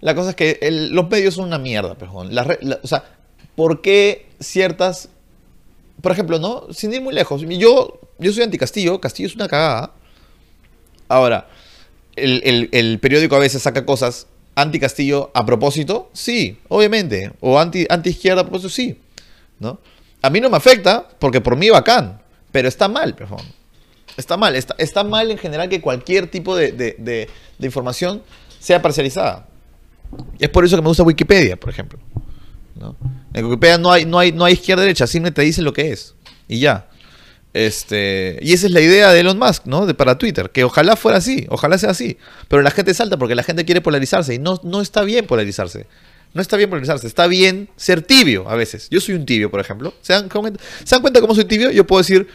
[0.02, 0.60] La cosa es que
[0.92, 2.38] los medios son una mierda, perdón.
[2.84, 3.06] o sea,
[3.56, 5.08] ¿por qué ciertas...
[6.02, 6.68] Por ejemplo, ¿no?
[6.72, 7.42] Sin ir muy lejos.
[7.42, 9.00] Yo, yo soy anti-Castillo.
[9.00, 9.94] Castillo es una cagada.
[11.08, 11.48] Ahora,
[12.16, 17.32] el, periódico a veces saca cosas anti-Castillo a propósito, sí, obviamente.
[17.40, 19.00] O anti, izquierda a propósito, sí.
[19.60, 19.80] ¿no?
[20.22, 22.22] A mí no me afecta porque por mí bacán,
[22.52, 23.42] pero está mal, perdón.
[24.18, 27.30] Está mal, está, está mal en general que cualquier tipo de,
[27.60, 28.22] información
[28.60, 29.48] sea parcializada.
[30.40, 32.00] Es por eso que me gusta Wikipedia, por ejemplo.
[33.34, 36.16] En Wikipedia no hay, no hay, no hay izquierda-derecha, simplemente te dice lo que es.
[36.48, 36.88] Y ya.
[37.54, 39.86] Este, y esa es la idea de Elon Musk, ¿no?
[39.86, 42.18] De, para Twitter, que ojalá fuera así, ojalá sea así.
[42.48, 45.88] Pero la gente salta porque la gente quiere polarizarse y no, no está bien polarizarse.
[46.34, 48.88] No está bien polarizarse, está bien ser tibio a veces.
[48.90, 49.94] Yo soy un tibio, por ejemplo.
[50.02, 51.72] ¿Se dan, ¿se dan cuenta cómo soy tibio?
[51.72, 52.28] Yo puedo decir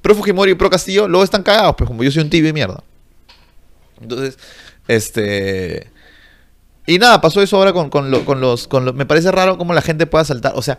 [0.00, 2.52] pro Fujimori y pro Castillo, luego están cagados, pero como yo soy un tibio y
[2.52, 2.82] mierda.
[4.00, 4.38] Entonces,
[4.88, 5.93] este...
[6.86, 8.94] Y nada, pasó eso ahora con, con, con los, con los...
[8.94, 10.52] Me parece raro cómo la gente pueda saltar.
[10.54, 10.78] O sea,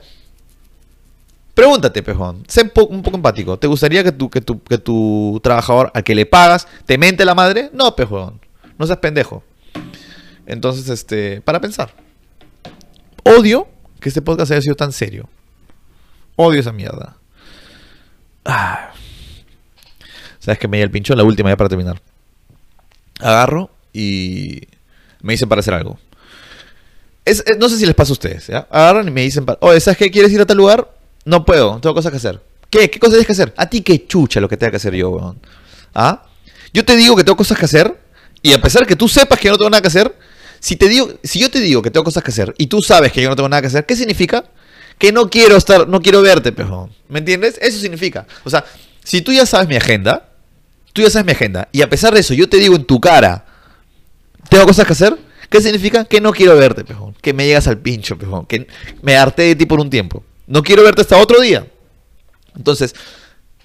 [1.55, 2.43] Pregúntate, pejón.
[2.49, 3.57] Sé un poco, empático.
[3.57, 7.23] ¿Te gustaría que tu, que, tu, que tu trabajador al que le pagas te mente
[7.23, 7.69] la madre?
[7.71, 8.41] No, pejón.
[8.77, 9.41] No seas pendejo.
[10.45, 11.93] Entonces, este, para pensar.
[13.23, 13.69] Odio
[14.01, 15.29] que este podcast haya sido tan serio.
[16.35, 17.15] Odio esa mierda.
[18.43, 18.91] Ah.
[20.39, 22.01] Sabes que me di el pincho en la última ya para terminar.
[23.21, 24.67] Agarro y
[25.25, 25.97] me dicen para hacer algo.
[27.57, 28.47] no sé si les pasa a ustedes.
[28.47, 28.67] ¿ya?
[28.69, 30.11] Agarran y me dicen, oye, ¿sabes qué?
[30.11, 30.87] ¿Quieres ir a tal lugar?
[31.25, 32.39] No puedo, tengo cosas que hacer.
[32.69, 32.89] ¿Qué?
[32.89, 33.53] ¿Qué cosas tienes que hacer?
[33.57, 35.39] A ti qué chucha lo que tenga que hacer yo, weón.
[35.95, 36.27] ¿Ah?
[36.73, 37.99] Yo te digo que tengo cosas que hacer
[38.43, 40.15] y a pesar que tú sepas que yo no tengo nada que hacer,
[40.59, 43.11] si, te digo, si yo te digo que tengo cosas que hacer y tú sabes
[43.11, 44.45] que yo no tengo nada que hacer, ¿qué significa?
[44.99, 46.91] Que no quiero estar, no quiero verte, pejón.
[47.09, 47.57] ¿Me entiendes?
[47.59, 48.27] Eso significa.
[48.43, 48.63] O sea,
[49.03, 50.29] si tú ya sabes mi agenda,
[50.93, 52.99] tú ya sabes mi agenda, y a pesar de eso yo te digo en tu
[53.01, 53.45] cara,
[54.49, 55.17] tengo cosas que hacer,
[55.49, 56.05] ¿qué significa?
[56.05, 57.15] Que no quiero verte, pejón.
[57.21, 58.45] Que me llegas al pincho, pejón.
[58.45, 58.67] Que
[59.01, 60.23] me harté de ti por un tiempo.
[60.47, 61.67] No quiero verte hasta otro día.
[62.55, 62.95] Entonces,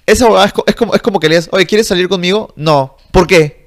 [0.07, 2.53] esa es, es, como, es como que le digas, oye, ¿quieres salir conmigo?
[2.57, 2.97] No.
[3.13, 3.61] ¿Por qué?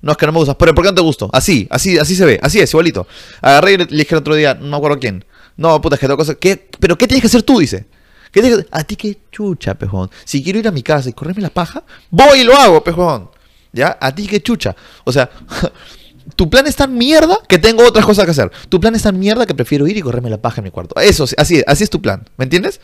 [0.00, 0.58] No, es que no me gusta.
[0.58, 1.30] ¿Pero por qué no te gusto?
[1.32, 2.40] Así, así, así se ve.
[2.42, 3.06] Así es, igualito.
[3.40, 5.24] Agarré y le, dije el otro día, no me acuerdo quién.
[5.56, 6.36] No, puta, es que tengo cosas.
[6.40, 6.68] ¿Qué?
[6.80, 7.60] ¿Pero qué tienes que hacer tú?
[7.60, 7.86] Dice.
[8.32, 10.10] ¿Qué tienes A ti qué chucha, pejón.
[10.24, 13.30] Si quiero ir a mi casa y correrme la paja, voy y lo hago, pejón.
[13.72, 13.96] ¿Ya?
[14.00, 14.74] A ti qué chucha.
[15.04, 15.30] O sea,
[16.36, 18.50] Tu plan es tan mierda que tengo otras cosas que hacer.
[18.68, 20.98] Tu plan es tan mierda que prefiero ir y correrme la paja en mi cuarto.
[21.00, 22.28] Eso, así, así es tu plan.
[22.36, 22.80] ¿Me entiendes?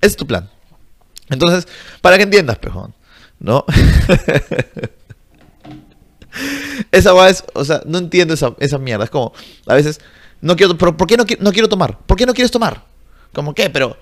[0.00, 0.50] Es tu plan.
[1.28, 1.68] Entonces,
[2.00, 2.94] para que entiendas, pejón.
[3.38, 3.64] ¿No?
[6.92, 9.04] esa va es, o sea, no entiendo esa, esa mierda.
[9.04, 9.32] Es como,
[9.66, 10.00] a veces,
[10.40, 11.98] no quiero, pero ¿por qué no, no quiero tomar?
[11.98, 12.84] ¿Por qué no quieres tomar?
[13.32, 13.70] Como, ¿qué?
[13.70, 13.96] Pero,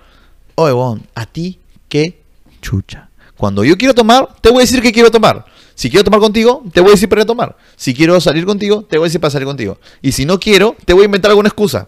[0.55, 2.21] oye, bon, ¿a ti qué
[2.61, 3.09] chucha?
[3.37, 5.45] Cuando yo quiero tomar, te voy a decir que quiero tomar.
[5.79, 7.55] Si quiero tomar contigo, te voy a decir para tomar.
[7.77, 9.79] Si quiero salir contigo, te voy a decir para salir contigo.
[10.01, 11.87] Y si no quiero, te voy a inventar alguna excusa.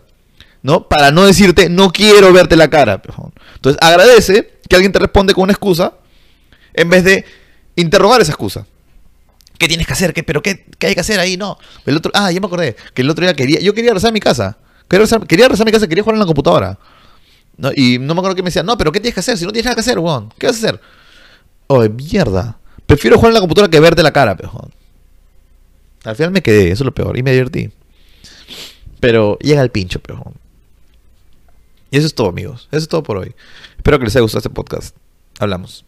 [0.64, 0.88] ¿No?
[0.88, 3.02] Para no decirte, no quiero verte la cara.
[3.56, 5.96] Entonces, agradece que alguien te responde con una excusa
[6.74, 7.26] en vez de
[7.76, 8.66] interrogar esa excusa.
[9.58, 10.14] ¿Qué tienes que hacer?
[10.14, 11.36] ¿Qué, ¿Pero qué, qué hay que hacer ahí?
[11.36, 11.58] No.
[11.86, 12.78] El otro, ah, ya me acordé.
[12.94, 13.60] Que el otro día quería.
[13.60, 14.58] Yo quería rezar en mi casa.
[14.88, 16.80] Quería rezar, quería mi casa, quería jugar en la computadora.
[17.58, 17.72] ¿No?
[17.76, 19.38] Y no me acuerdo que me decía, no, pero ¿qué tienes que hacer?
[19.38, 20.34] Si no tienes nada que hacer, weón.
[20.38, 20.82] ¿Qué vas a hacer?
[21.68, 22.61] Oh, mierda.
[22.92, 24.52] Prefiero jugar en la computadora que verte la cara, pero.
[26.04, 27.18] Al final me quedé, eso es lo peor.
[27.18, 27.72] Y me divertí.
[29.00, 30.34] Pero llega el pincho, pero.
[31.90, 32.68] Y eso es todo, amigos.
[32.70, 33.34] Eso es todo por hoy.
[33.78, 34.94] Espero que les haya gustado este podcast.
[35.40, 35.86] Hablamos.